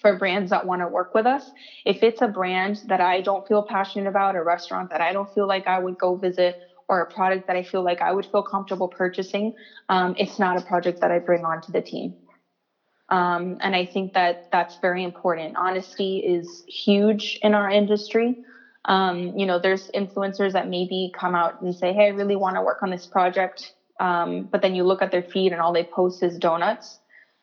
for 0.00 0.16
brands 0.16 0.50
that 0.50 0.66
want 0.66 0.80
to 0.80 0.88
work 0.88 1.10
with 1.14 1.26
us. 1.26 1.52
If 1.84 2.02
it's 2.02 2.22
a 2.22 2.28
brand 2.28 2.80
that 2.86 3.00
I 3.00 3.20
don't 3.20 3.46
feel 3.46 3.62
passionate 3.62 4.08
about, 4.08 4.34
a 4.36 4.42
restaurant 4.42 4.90
that 4.90 5.00
I 5.00 5.12
don't 5.12 5.30
feel 5.32 5.46
like 5.46 5.66
I 5.66 5.78
would 5.78 5.98
go 5.98 6.16
visit, 6.16 6.56
or 6.88 7.00
a 7.00 7.06
product 7.06 7.46
that 7.46 7.56
I 7.56 7.62
feel 7.62 7.82
like 7.82 8.02
I 8.02 8.12
would 8.12 8.26
feel 8.26 8.42
comfortable 8.42 8.88
purchasing, 8.88 9.52
um, 9.88 10.14
it's 10.18 10.38
not 10.38 10.58
a 10.58 10.62
project 10.62 11.00
that 11.00 11.10
I 11.10 11.18
bring 11.18 11.44
onto 11.44 11.72
the 11.72 11.82
team. 11.82 12.14
Um, 13.08 13.58
and 13.60 13.76
I 13.76 13.84
think 13.84 14.14
that 14.14 14.38
that's 14.50 14.78
very 14.80 15.02
important. 15.04 15.56
Honesty 15.56 16.18
is 16.18 16.64
huge 16.66 17.38
in 17.42 17.54
our 17.54 17.68
industry. 17.68 18.36
Um, 18.86 19.36
you 19.36 19.46
know, 19.46 19.58
there's 19.58 19.90
influencers 19.94 20.52
that 20.52 20.66
maybe 20.66 21.10
come 21.18 21.34
out 21.34 21.60
and 21.60 21.74
say, 21.74 21.92
"Hey, 21.92 22.06
I 22.06 22.08
really 22.08 22.36
want 22.36 22.56
to 22.56 22.62
work 22.62 22.82
on 22.82 22.90
this 22.90 23.06
project," 23.06 23.72
um, 24.00 24.48
but 24.50 24.62
then 24.62 24.74
you 24.74 24.84
look 24.84 25.02
at 25.02 25.10
their 25.10 25.22
feed 25.22 25.52
and 25.52 25.60
all 25.60 25.72
they 25.72 25.84
post 25.84 26.22
is 26.22 26.38
donuts, 26.38 26.98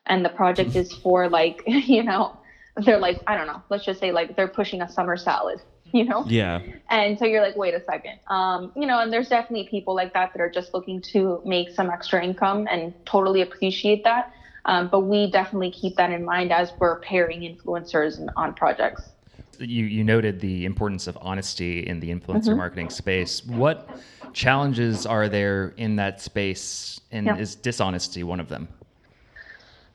and 0.06 0.24
the 0.24 0.30
project 0.30 0.76
is 0.76 0.92
for 0.92 1.28
like, 1.28 1.62
you 1.66 2.02
know, 2.02 2.30
they're 2.76 2.98
like, 2.98 3.18
I 3.26 3.36
don't 3.36 3.46
know, 3.46 3.62
let's 3.70 3.84
just 3.84 4.00
say 4.00 4.12
like 4.12 4.34
they're 4.36 4.48
pushing 4.48 4.82
a 4.82 4.88
summer 4.88 5.16
salad 5.16 5.60
you 5.92 6.04
know? 6.04 6.24
Yeah. 6.26 6.60
And 6.90 7.18
so 7.18 7.24
you're 7.24 7.42
like, 7.42 7.56
wait 7.56 7.74
a 7.74 7.80
second. 7.80 8.18
Um, 8.28 8.72
you 8.74 8.86
know, 8.86 8.98
and 9.00 9.12
there's 9.12 9.28
definitely 9.28 9.66
people 9.68 9.94
like 9.94 10.12
that 10.14 10.30
that 10.32 10.40
are 10.40 10.50
just 10.50 10.72
looking 10.74 11.00
to 11.12 11.40
make 11.44 11.70
some 11.70 11.90
extra 11.90 12.22
income 12.22 12.66
and 12.70 12.94
totally 13.04 13.40
appreciate 13.42 14.04
that. 14.04 14.26
Um, 14.64 14.88
but 14.88 15.00
we 15.00 15.30
definitely 15.30 15.70
keep 15.70 15.96
that 15.96 16.12
in 16.12 16.24
mind 16.24 16.52
as 16.52 16.72
we're 16.78 17.00
pairing 17.00 17.40
influencers 17.40 18.24
on 18.36 18.54
projects. 18.54 19.10
You, 19.58 19.84
you 19.84 20.04
noted 20.04 20.40
the 20.40 20.64
importance 20.64 21.06
of 21.06 21.18
honesty 21.20 21.80
in 21.80 22.00
the 22.00 22.10
influencer 22.10 22.48
mm-hmm. 22.48 22.56
marketing 22.56 22.90
space. 22.90 23.44
What 23.44 23.88
challenges 24.32 25.06
are 25.06 25.28
there 25.28 25.74
in 25.76 25.96
that 25.96 26.20
space, 26.20 27.00
and 27.10 27.26
yeah. 27.26 27.36
is 27.36 27.54
dishonesty 27.54 28.22
one 28.22 28.40
of 28.40 28.48
them? 28.48 28.68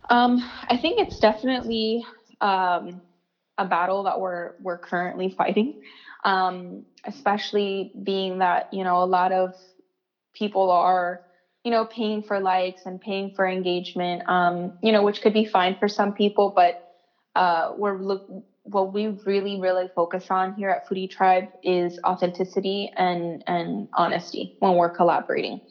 Um, 0.09 0.49
I 0.69 0.77
think 0.77 0.99
it's 0.99 1.19
definitely 1.19 2.05
um, 2.39 3.01
a 3.57 3.65
battle 3.65 4.03
that 4.03 4.19
we're 4.19 4.53
we're 4.61 4.77
currently 4.77 5.29
fighting, 5.29 5.81
um, 6.23 6.85
especially 7.05 7.91
being 8.03 8.37
that 8.39 8.73
you 8.73 8.83
know 8.83 9.03
a 9.03 9.05
lot 9.05 9.31
of 9.31 9.53
people 10.33 10.71
are 10.71 11.26
you 11.63 11.71
know 11.71 11.85
paying 11.85 12.23
for 12.23 12.39
likes 12.39 12.85
and 12.85 12.99
paying 13.01 13.33
for 13.35 13.47
engagement, 13.47 14.27
um, 14.29 14.77
you 14.81 14.91
know, 14.91 15.03
which 15.03 15.21
could 15.21 15.33
be 15.33 15.45
fine 15.45 15.75
for 15.79 15.87
some 15.87 16.13
people, 16.13 16.53
but 16.55 16.93
uh, 17.35 17.73
we're 17.77 17.97
look 17.97 18.27
what 18.63 18.93
we 18.93 19.07
really 19.25 19.59
really 19.59 19.89
focus 19.95 20.27
on 20.29 20.53
here 20.55 20.69
at 20.69 20.87
Foodie 20.87 21.09
Tribe 21.09 21.45
is 21.63 21.99
authenticity 22.05 22.91
and 22.95 23.43
and 23.47 23.87
honesty 23.93 24.55
when 24.59 24.75
we're 24.75 24.89
collaborating. 24.89 25.61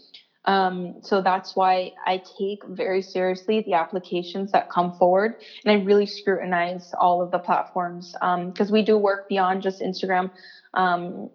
Um, 0.46 1.02
so 1.02 1.22
that's 1.22 1.56
why 1.56 1.92
I 2.06 2.22
take 2.38 2.64
very 2.68 3.02
seriously 3.02 3.62
the 3.62 3.74
applications 3.74 4.52
that 4.52 4.70
come 4.70 4.96
forward 4.96 5.34
and 5.64 5.72
I 5.72 5.84
really 5.84 6.06
scrutinize 6.06 6.94
all 7.00 7.20
of 7.20 7.32
the 7.32 7.38
platforms 7.40 8.12
because 8.12 8.68
um, 8.68 8.72
we 8.72 8.82
do 8.82 8.96
work 8.96 9.28
beyond 9.28 9.62
just 9.62 9.80
Instagram. 9.80 10.30
Um, 10.74 11.30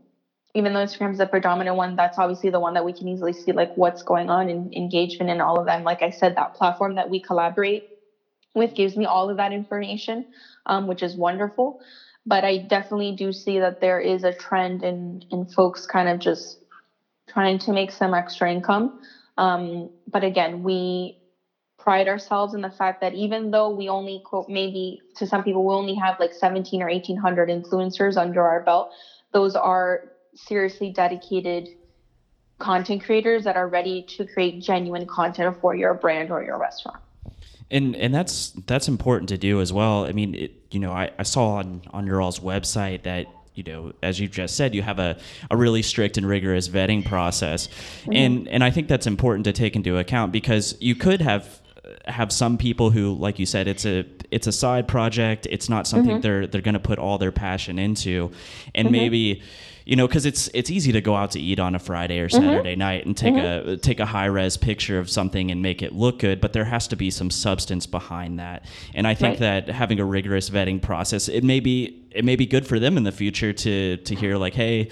even 0.54 0.74
though 0.74 0.84
Instagram 0.84 1.12
is 1.12 1.18
the 1.18 1.26
predominant 1.26 1.76
one, 1.76 1.96
that's 1.96 2.18
obviously 2.18 2.50
the 2.50 2.60
one 2.60 2.74
that 2.74 2.86
we 2.86 2.94
can 2.94 3.08
easily 3.08 3.34
see 3.34 3.52
like 3.52 3.72
what's 3.76 4.04
going 4.04 4.30
on 4.30 4.50
in 4.50 4.72
engagement 4.76 5.32
and 5.32 5.42
all 5.42 5.60
of 5.60 5.66
that. 5.66 5.76
And 5.76 5.86
like 5.86 6.02
I 6.02 6.10
said, 6.10 6.36
that 6.36 6.54
platform 6.54 6.96
that 6.96 7.10
we 7.10 7.22
collaborate 7.22 7.86
with 8.54 8.74
gives 8.74 8.98
me 8.98 9.06
all 9.06 9.30
of 9.30 9.38
that 9.38 9.54
information, 9.54 10.26
um, 10.66 10.88
which 10.88 11.02
is 11.04 11.16
wonderful. 11.16 11.78
But 12.26 12.44
I 12.44 12.58
definitely 12.58 13.14
do 13.14 13.32
see 13.32 13.60
that 13.60 13.80
there 13.80 14.00
is 14.00 14.24
a 14.24 14.34
trend 14.34 14.84
in 14.84 15.22
in 15.32 15.46
folks 15.46 15.86
kind 15.86 16.10
of 16.10 16.20
just 16.20 16.60
trying 17.30 17.60
to 17.60 17.74
make 17.74 17.92
some 17.92 18.14
extra 18.14 18.52
income. 18.52 18.92
Um, 19.38 19.90
but 20.08 20.24
again, 20.24 20.62
we 20.62 21.16
pride 21.82 22.08
ourselves 22.08 22.54
in 22.54 22.62
the 22.62 22.70
fact 22.70 23.02
that 23.02 23.14
even 23.14 23.50
though 23.52 23.70
we 23.70 23.90
only 23.90 24.22
quote 24.24 24.46
maybe 24.48 25.00
to 25.16 25.26
some 25.26 25.44
people 25.44 25.66
we 25.66 25.74
only 25.74 25.96
have 25.96 26.16
like 26.20 26.32
17 26.32 26.82
or 26.82 26.88
1800 26.88 27.50
influencers 27.50 28.18
under 28.18 28.46
our 28.46 28.62
belt 28.62 28.88
those 29.34 29.56
are 29.56 30.02
seriously 30.36 30.92
dedicated 30.92 31.70
content 32.60 33.04
creators 33.04 33.44
that 33.44 33.56
are 33.56 33.68
ready 33.68 34.04
to 34.04 34.26
create 34.26 34.62
genuine 34.62 35.06
content 35.06 35.58
for 35.60 35.76
your 35.76 35.94
brand 35.94 36.32
or 36.32 36.44
your 36.44 36.60
restaurant 36.60 37.00
and 37.72 37.96
and 37.96 38.14
that's 38.14 38.52
that's 38.68 38.88
important 38.88 39.30
to 39.30 39.38
do 39.38 39.62
as 39.62 39.74
well 39.74 40.06
i 40.06 40.12
mean 40.12 40.36
it, 40.36 40.52
you 40.70 40.80
know 40.80 40.92
I, 40.92 41.12
I 41.18 41.24
saw 41.24 41.56
on 41.56 41.82
on 41.92 42.06
your 42.06 42.22
all's 42.22 42.40
website 42.40 43.04
that 43.04 43.26
you 43.54 43.64
know, 43.64 43.92
as 44.02 44.20
you 44.20 44.28
just 44.28 44.56
said, 44.56 44.74
you 44.74 44.82
have 44.82 45.00
a, 45.00 45.18
a 45.50 45.58
really 45.58 45.82
strict 45.82 46.18
and 46.18 46.26
rigorous 46.26 46.70
vetting 46.70 47.06
process, 47.06 47.68
mm-hmm. 47.68 48.14
and 48.14 48.48
and 48.48 48.64
I 48.64 48.72
think 48.72 48.88
that's 48.88 49.08
important 49.08 49.46
to 49.46 49.54
take 49.54 49.76
into 49.76 49.98
account 49.98 50.32
because 50.32 50.76
you 50.80 50.96
could 50.96 51.22
have 51.22 51.60
have 52.06 52.32
some 52.32 52.58
people 52.58 52.92
who, 52.92 53.14
like 53.14 53.40
you 53.40 53.46
said, 53.46 53.68
it's 53.68 53.86
a 53.86 54.06
it's 54.32 54.48
a 54.48 54.52
side 54.52 54.88
project. 54.88 55.48
It's 55.50 55.68
not 55.68 55.86
something 55.86 56.14
mm-hmm. 56.14 56.22
they're 56.22 56.48
they're 56.48 56.62
going 56.62 56.76
to 56.76 56.80
put 56.80 56.98
all 56.98 57.18
their 57.18 57.32
passion 57.32 57.78
into, 57.78 58.32
and 58.74 58.88
mm-hmm. 58.88 58.94
maybe 58.94 59.42
you 59.92 59.98
know 59.98 60.08
because 60.08 60.26
it's 60.26 60.50
it's 60.54 60.72
easy 60.72 60.94
to 60.94 61.02
go 61.02 61.18
out 61.18 61.32
to 61.32 61.40
eat 61.40 61.60
on 61.60 61.76
a 61.76 61.80
friday 61.80 62.20
or 62.20 62.30
mm-hmm. 62.30 62.42
saturday 62.42 62.72
mm-hmm. 62.72 62.80
night 62.80 63.06
and 63.06 63.18
take 63.18 63.34
mm-hmm. 63.34 63.70
a 63.72 63.78
take 63.78 64.00
a 64.00 64.06
high 64.06 64.26
res 64.26 64.56
picture 64.56 64.98
of 64.98 65.10
something 65.10 65.52
and 65.52 65.62
make 65.62 65.82
it 65.82 65.92
look 65.92 66.20
good 66.20 66.40
but 66.40 66.54
there 66.54 66.64
has 66.64 66.88
to 66.88 66.96
be 66.96 67.12
some 67.12 67.30
substance 67.30 67.86
behind 67.86 68.40
that 68.40 68.64
and 68.96 69.06
i 69.06 69.14
think 69.14 69.34
right. 69.42 69.66
that 69.66 69.70
having 69.70 70.00
a 70.00 70.06
rigorous 70.06 70.50
vetting 70.50 70.82
process 70.82 71.28
it 71.28 71.44
may 71.44 71.60
be 71.60 72.08
it 72.10 72.24
may 72.24 72.38
be 72.38 72.46
good 72.46 72.66
for 72.66 72.80
them 72.80 72.96
in 72.96 73.04
the 73.04 73.12
future 73.12 73.52
to 73.52 73.98
to 73.98 74.16
hear 74.16 74.38
like 74.38 74.54
hey 74.54 74.90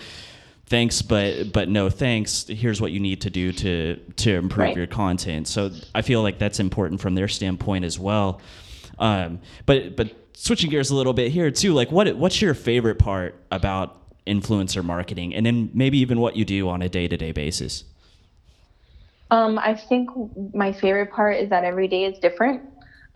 thanks 0.65 1.01
but 1.01 1.53
but 1.53 1.69
no 1.69 1.89
thanks 1.89 2.45
here's 2.47 2.81
what 2.81 2.91
you 2.91 2.99
need 2.99 3.21
to 3.21 3.29
do 3.29 3.53
to 3.53 3.95
to 4.17 4.35
improve 4.35 4.67
right. 4.67 4.75
your 4.75 4.85
content 4.85 5.47
so 5.47 5.71
i 5.95 6.01
feel 6.01 6.21
like 6.21 6.38
that's 6.38 6.59
important 6.59 6.99
from 6.99 7.15
their 7.15 7.29
standpoint 7.29 7.85
as 7.85 7.97
well 7.97 8.41
um, 8.99 9.39
but 9.65 9.95
but 9.95 10.13
switching 10.33 10.69
gears 10.69 10.89
a 10.89 10.95
little 10.95 11.13
bit 11.13 11.31
here 11.31 11.49
too 11.51 11.73
like 11.73 11.89
what 11.89 12.13
what's 12.17 12.41
your 12.41 12.53
favorite 12.53 12.99
part 12.99 13.41
about 13.49 13.98
influencer 14.29 14.83
marketing 14.83 15.33
and 15.33 15.45
then 15.45 15.69
maybe 15.73 15.97
even 15.97 16.19
what 16.19 16.35
you 16.35 16.45
do 16.45 16.69
on 16.69 16.81
a 16.81 16.89
day-to-day 16.89 17.31
basis 17.31 17.83
um, 19.31 19.59
i 19.59 19.73
think 19.73 20.09
my 20.53 20.71
favorite 20.71 21.11
part 21.11 21.35
is 21.37 21.49
that 21.49 21.63
every 21.63 21.87
day 21.87 22.05
is 22.05 22.17
different 22.19 22.61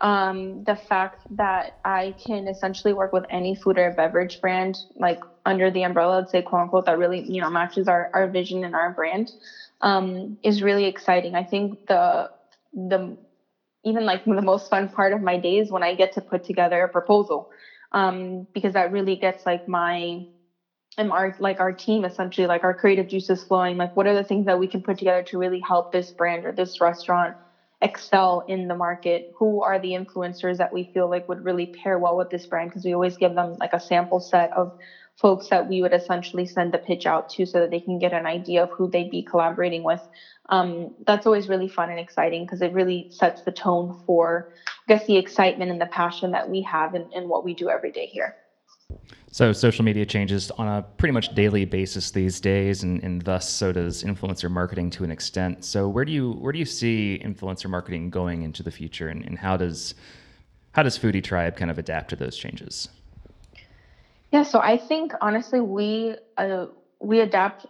um, 0.00 0.64
the 0.64 0.76
fact 0.76 1.22
that 1.30 1.72
I 1.84 2.14
can 2.26 2.48
essentially 2.48 2.92
work 2.92 3.12
with 3.12 3.24
any 3.30 3.54
food 3.54 3.78
or 3.78 3.90
beverage 3.90 4.40
brand, 4.40 4.76
like 4.96 5.18
under 5.46 5.70
the 5.70 5.82
umbrella, 5.82 6.16
let's 6.16 6.32
say 6.32 6.42
quote 6.42 6.62
unquote, 6.62 6.86
that 6.86 6.98
really 6.98 7.20
you 7.20 7.40
know 7.40 7.50
matches 7.50 7.88
our 7.88 8.10
our 8.12 8.28
vision 8.28 8.64
and 8.64 8.74
our 8.74 8.90
brand, 8.90 9.32
um, 9.80 10.36
is 10.42 10.62
really 10.62 10.84
exciting. 10.84 11.34
I 11.34 11.44
think 11.44 11.78
the 11.86 12.28
the 12.74 13.16
even 13.84 14.04
like 14.04 14.24
the 14.24 14.42
most 14.42 14.68
fun 14.68 14.88
part 14.88 15.12
of 15.12 15.22
my 15.22 15.38
day 15.38 15.58
is 15.58 15.70
when 15.70 15.82
I 15.82 15.94
get 15.94 16.12
to 16.12 16.20
put 16.20 16.44
together 16.44 16.82
a 16.82 16.88
proposal, 16.88 17.48
um, 17.92 18.46
because 18.52 18.74
that 18.74 18.90
really 18.92 19.16
gets 19.16 19.46
like 19.46 19.66
my 19.68 20.24
and 20.98 21.10
our 21.12 21.32
like 21.38 21.60
our 21.60 21.72
team 21.72 22.04
essentially 22.04 22.46
like 22.46 22.64
our 22.64 22.74
creative 22.74 23.06
juices 23.06 23.42
flowing. 23.42 23.76
Like 23.76 23.90
what 23.94 24.06
are 24.06 24.14
the 24.14 24.24
things 24.24 24.46
that 24.46 24.58
we 24.58 24.68
can 24.68 24.82
put 24.82 24.98
together 24.98 25.22
to 25.24 25.38
really 25.38 25.60
help 25.66 25.90
this 25.90 26.12
brand 26.12 26.44
or 26.44 26.52
this 26.52 26.80
restaurant 26.80 27.36
excel 27.80 28.42
in 28.46 28.68
the 28.68 28.74
market? 28.74 29.24
Who 29.38 29.62
are 29.62 29.78
the 29.78 29.92
influencers 29.92 30.58
that 30.58 30.72
we 30.72 30.90
feel 30.92 31.08
like 31.10 31.28
would 31.28 31.44
really 31.44 31.70
pair 31.82 31.98
well 31.98 32.16
with 32.16 32.30
this 32.30 32.46
brand? 32.46 32.70
Because 32.70 32.84
we 32.84 32.94
always 32.94 33.16
give 33.16 33.34
them 33.34 33.56
like 33.60 33.72
a 33.72 33.80
sample 33.80 34.20
set 34.20 34.50
of 34.56 34.72
folks 35.20 35.48
that 35.48 35.66
we 35.66 35.80
would 35.80 35.92
essentially 35.92 36.46
send 36.46 36.72
the 36.72 36.78
pitch 36.78 37.06
out 37.06 37.28
to 37.28 37.46
so 37.46 37.60
that 37.60 37.70
they 37.70 37.80
can 37.80 37.98
get 37.98 38.12
an 38.12 38.26
idea 38.26 38.62
of 38.64 38.70
who 38.76 38.88
they'd 38.88 39.10
be 39.10 39.22
collaborating 39.22 39.82
with. 39.84 40.00
Um, 40.48 40.90
that's 41.06 41.26
always 41.26 41.48
really 41.48 41.68
fun 41.68 41.90
and 41.90 42.00
exciting 42.00 42.44
because 42.44 42.62
it 42.62 42.72
really 42.72 43.06
sets 43.10 43.42
the 43.42 43.52
tone 43.52 43.92
for 44.06 44.44
i 44.68 44.72
guess 44.92 45.06
the 45.06 45.16
excitement 45.16 45.70
and 45.70 45.80
the 45.80 45.86
passion 45.86 46.32
that 46.32 46.48
we 46.48 46.62
have 46.70 46.94
in, 46.94 47.08
in 47.12 47.28
what 47.28 47.44
we 47.44 47.54
do 47.54 47.70
every 47.70 47.90
day 47.92 48.06
here 48.06 48.34
so 49.30 49.52
social 49.52 49.84
media 49.84 50.06
changes 50.06 50.50
on 50.52 50.68
a 50.68 50.82
pretty 50.82 51.12
much 51.12 51.34
daily 51.34 51.64
basis 51.64 52.12
these 52.12 52.40
days, 52.40 52.84
and, 52.84 53.02
and 53.02 53.22
thus 53.22 53.48
so 53.48 53.72
does 53.72 54.04
influencer 54.04 54.50
marketing 54.50 54.90
to 54.90 55.04
an 55.04 55.10
extent. 55.10 55.64
So 55.64 55.88
where 55.88 56.04
do 56.04 56.12
you 56.12 56.32
where 56.32 56.52
do 56.52 56.58
you 56.58 56.64
see 56.64 57.20
influencer 57.24 57.68
marketing 57.68 58.10
going 58.10 58.42
into 58.42 58.62
the 58.62 58.70
future, 58.70 59.08
and, 59.08 59.24
and 59.24 59.38
how 59.38 59.56
does 59.56 59.94
how 60.72 60.82
does 60.82 60.98
Foodie 60.98 61.22
Tribe 61.22 61.56
kind 61.56 61.70
of 61.70 61.78
adapt 61.78 62.10
to 62.10 62.16
those 62.16 62.36
changes? 62.36 62.88
Yeah, 64.32 64.42
so 64.42 64.60
I 64.60 64.76
think 64.76 65.12
honestly 65.20 65.60
we 65.60 66.16
uh, 66.36 66.66
we 67.00 67.20
adapt 67.20 67.66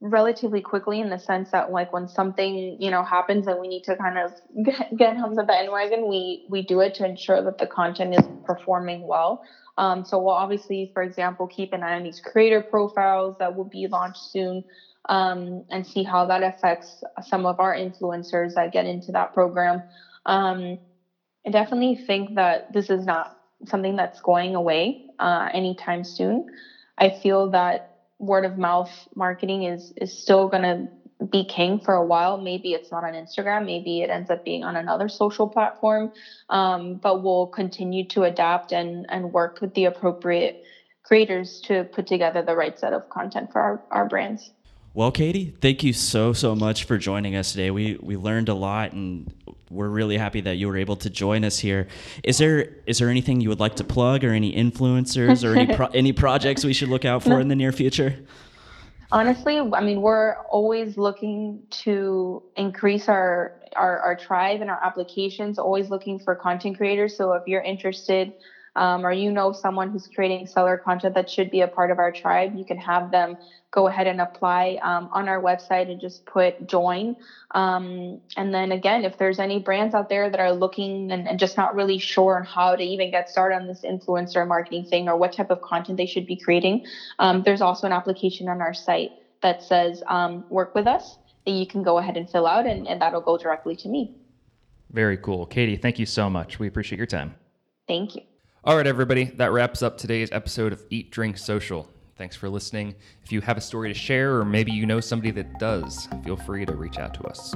relatively 0.00 0.62
quickly 0.62 1.00
in 1.00 1.10
the 1.10 1.18
sense 1.18 1.50
that 1.50 1.70
like 1.70 1.92
when 1.92 2.08
something 2.08 2.76
you 2.80 2.90
know 2.90 3.04
happens 3.04 3.46
and 3.46 3.60
we 3.60 3.68
need 3.68 3.84
to 3.84 3.96
kind 3.96 4.18
of 4.18 4.32
get, 4.64 4.96
get 4.96 5.16
on 5.16 5.34
the 5.34 5.44
bandwagon, 5.44 6.08
we 6.08 6.42
we 6.48 6.62
do 6.62 6.80
it 6.80 6.94
to 6.94 7.04
ensure 7.04 7.42
that 7.42 7.58
the 7.58 7.66
content 7.66 8.14
is 8.14 8.26
performing 8.44 9.06
well. 9.06 9.40
Um, 9.78 10.04
so 10.04 10.18
we'll 10.18 10.34
obviously, 10.34 10.90
for 10.92 11.02
example, 11.02 11.46
keep 11.46 11.72
an 11.72 11.82
eye 11.82 11.96
on 11.96 12.02
these 12.02 12.20
creator 12.20 12.60
profiles 12.60 13.36
that 13.38 13.54
will 13.54 13.64
be 13.64 13.86
launched 13.86 14.22
soon 14.30 14.62
um, 15.08 15.64
and 15.70 15.86
see 15.86 16.02
how 16.02 16.26
that 16.26 16.42
affects 16.42 17.02
some 17.22 17.46
of 17.46 17.60
our 17.60 17.74
influencers 17.74 18.54
that 18.54 18.72
get 18.72 18.84
into 18.86 19.12
that 19.12 19.32
program. 19.32 19.82
Um, 20.26 20.76
I 21.46 21.50
definitely 21.50 21.96
think 21.96 22.34
that 22.34 22.64
this 22.68 22.90
is 22.90 23.06
not 23.06 23.30
something 23.66 23.96
that's 23.96 24.20
going 24.20 24.54
away 24.54 24.98
uh, 25.18 25.48
anytime 25.52 26.04
soon. 26.04 26.44
I 26.98 27.10
feel 27.10 27.50
that 27.50 27.82
word 28.20 28.46
of 28.46 28.58
mouth 28.58 28.90
marketing 29.16 29.64
is 29.64 29.92
is 29.96 30.14
still 30.14 30.48
going 30.48 30.64
to 30.64 31.26
be 31.32 31.44
king 31.44 31.80
for 31.80 31.94
a 31.94 32.04
while. 32.04 32.38
Maybe 32.38 32.74
it's 32.74 32.92
not 32.92 33.04
on 33.04 33.14
Instagram. 33.14 33.66
Maybe 33.66 34.02
it 34.02 34.10
ends 34.10 34.30
up 34.30 34.44
being 34.44 34.64
on 34.64 34.76
another 34.76 35.08
social 35.08 35.48
platform. 35.48 36.10
Um, 36.50 36.96
but 37.02 37.22
we'll 37.22 37.48
continue 37.48 38.06
to 38.08 38.24
adapt 38.24 38.72
and 38.72 39.06
and 39.10 39.32
work 39.32 39.58
with 39.62 39.74
the 39.74 39.86
appropriate 39.86 40.56
creators 41.04 41.60
to 41.64 41.86
put 41.92 42.06
together 42.06 42.42
the 42.42 42.56
right 42.56 42.78
set 42.78 42.94
of 42.94 43.08
content 43.10 43.50
for 43.52 43.60
our, 43.62 43.80
our 43.90 44.06
brands. 44.06 44.52
Well, 44.92 45.12
Katie, 45.12 45.54
thank 45.60 45.84
you 45.84 45.92
so 45.92 46.32
so 46.32 46.56
much 46.56 46.84
for 46.84 46.98
joining 46.98 47.36
us 47.36 47.52
today. 47.52 47.70
We 47.70 47.96
we 48.00 48.16
learned 48.16 48.48
a 48.48 48.54
lot, 48.54 48.92
and 48.92 49.32
we're 49.70 49.88
really 49.88 50.18
happy 50.18 50.40
that 50.40 50.56
you 50.56 50.66
were 50.66 50.76
able 50.76 50.96
to 50.96 51.10
join 51.10 51.44
us 51.44 51.60
here. 51.60 51.86
Is 52.24 52.38
there 52.38 52.74
is 52.86 52.98
there 52.98 53.08
anything 53.08 53.40
you 53.40 53.50
would 53.50 53.60
like 53.60 53.76
to 53.76 53.84
plug, 53.84 54.24
or 54.24 54.32
any 54.32 54.52
influencers, 54.52 55.44
or 55.44 55.56
any 55.56 55.74
pro- 55.76 55.86
any 55.94 56.12
projects 56.12 56.64
we 56.64 56.72
should 56.72 56.88
look 56.88 57.04
out 57.04 57.22
for 57.22 57.38
in 57.38 57.48
the 57.48 57.56
near 57.56 57.72
future? 57.72 58.16
honestly 59.12 59.58
i 59.58 59.80
mean 59.80 60.00
we're 60.00 60.36
always 60.50 60.96
looking 60.96 61.60
to 61.70 62.42
increase 62.56 63.08
our, 63.08 63.60
our 63.74 63.98
our 64.00 64.14
tribe 64.14 64.60
and 64.60 64.70
our 64.70 64.82
applications 64.84 65.58
always 65.58 65.90
looking 65.90 66.18
for 66.18 66.34
content 66.34 66.76
creators 66.76 67.16
so 67.16 67.32
if 67.32 67.42
you're 67.46 67.62
interested 67.62 68.32
um, 68.80 69.04
or 69.04 69.12
you 69.12 69.30
know 69.30 69.52
someone 69.52 69.90
who's 69.90 70.08
creating 70.08 70.46
seller 70.46 70.78
content 70.78 71.14
that 71.14 71.28
should 71.28 71.50
be 71.50 71.60
a 71.60 71.68
part 71.68 71.90
of 71.90 71.98
our 71.98 72.10
tribe, 72.10 72.54
you 72.56 72.64
can 72.64 72.78
have 72.78 73.10
them 73.10 73.36
go 73.70 73.86
ahead 73.86 74.06
and 74.06 74.22
apply 74.22 74.78
um, 74.82 75.10
on 75.12 75.28
our 75.28 75.40
website 75.40 75.90
and 75.90 76.00
just 76.00 76.24
put 76.24 76.66
join. 76.66 77.14
Um, 77.50 78.20
and 78.38 78.54
then 78.54 78.72
again, 78.72 79.04
if 79.04 79.18
there's 79.18 79.38
any 79.38 79.58
brands 79.60 79.94
out 79.94 80.08
there 80.08 80.30
that 80.30 80.40
are 80.40 80.52
looking 80.52 81.12
and, 81.12 81.28
and, 81.28 81.38
just 81.38 81.58
not 81.58 81.74
really 81.74 81.98
sure 81.98 82.38
on 82.38 82.44
how 82.44 82.74
to 82.74 82.82
even 82.82 83.10
get 83.10 83.28
started 83.28 83.56
on 83.56 83.66
this 83.66 83.82
influencer 83.82 84.48
marketing 84.48 84.86
thing 84.86 85.08
or 85.08 85.16
what 85.16 85.34
type 85.34 85.50
of 85.50 85.60
content 85.60 85.98
they 85.98 86.06
should 86.06 86.26
be 86.26 86.36
creating, 86.36 86.86
um, 87.18 87.42
there's 87.42 87.60
also 87.60 87.86
an 87.86 87.92
application 87.92 88.48
on 88.48 88.62
our 88.62 88.72
site 88.72 89.10
that 89.42 89.62
says 89.62 90.02
um, 90.08 90.42
work 90.48 90.74
with 90.74 90.86
us 90.86 91.18
that 91.44 91.52
you 91.52 91.66
can 91.66 91.82
go 91.82 91.98
ahead 91.98 92.16
and 92.16 92.30
fill 92.30 92.46
out 92.46 92.66
and, 92.66 92.88
and 92.88 93.02
that'll 93.02 93.20
go 93.20 93.36
directly 93.36 93.76
to 93.76 93.88
me. 93.88 94.14
Very 94.90 95.18
cool. 95.18 95.44
Katie, 95.44 95.76
thank 95.76 95.98
you 95.98 96.06
so 96.06 96.30
much. 96.30 96.58
We 96.58 96.66
appreciate 96.66 96.96
your 96.96 97.06
time. 97.06 97.34
Thank 97.86 98.14
you. 98.14 98.22
All 98.62 98.76
right, 98.76 98.86
everybody, 98.86 99.24
that 99.36 99.52
wraps 99.52 99.80
up 99.80 99.96
today's 99.96 100.30
episode 100.32 100.74
of 100.74 100.84
Eat, 100.90 101.10
Drink, 101.10 101.38
Social. 101.38 101.88
Thanks 102.18 102.36
for 102.36 102.50
listening. 102.50 102.94
If 103.24 103.32
you 103.32 103.40
have 103.40 103.56
a 103.56 103.60
story 103.62 103.88
to 103.88 103.98
share, 103.98 104.36
or 104.36 104.44
maybe 104.44 104.70
you 104.70 104.84
know 104.84 105.00
somebody 105.00 105.30
that 105.30 105.58
does, 105.58 106.06
feel 106.24 106.36
free 106.36 106.66
to 106.66 106.74
reach 106.74 106.98
out 106.98 107.14
to 107.14 107.22
us. 107.22 107.54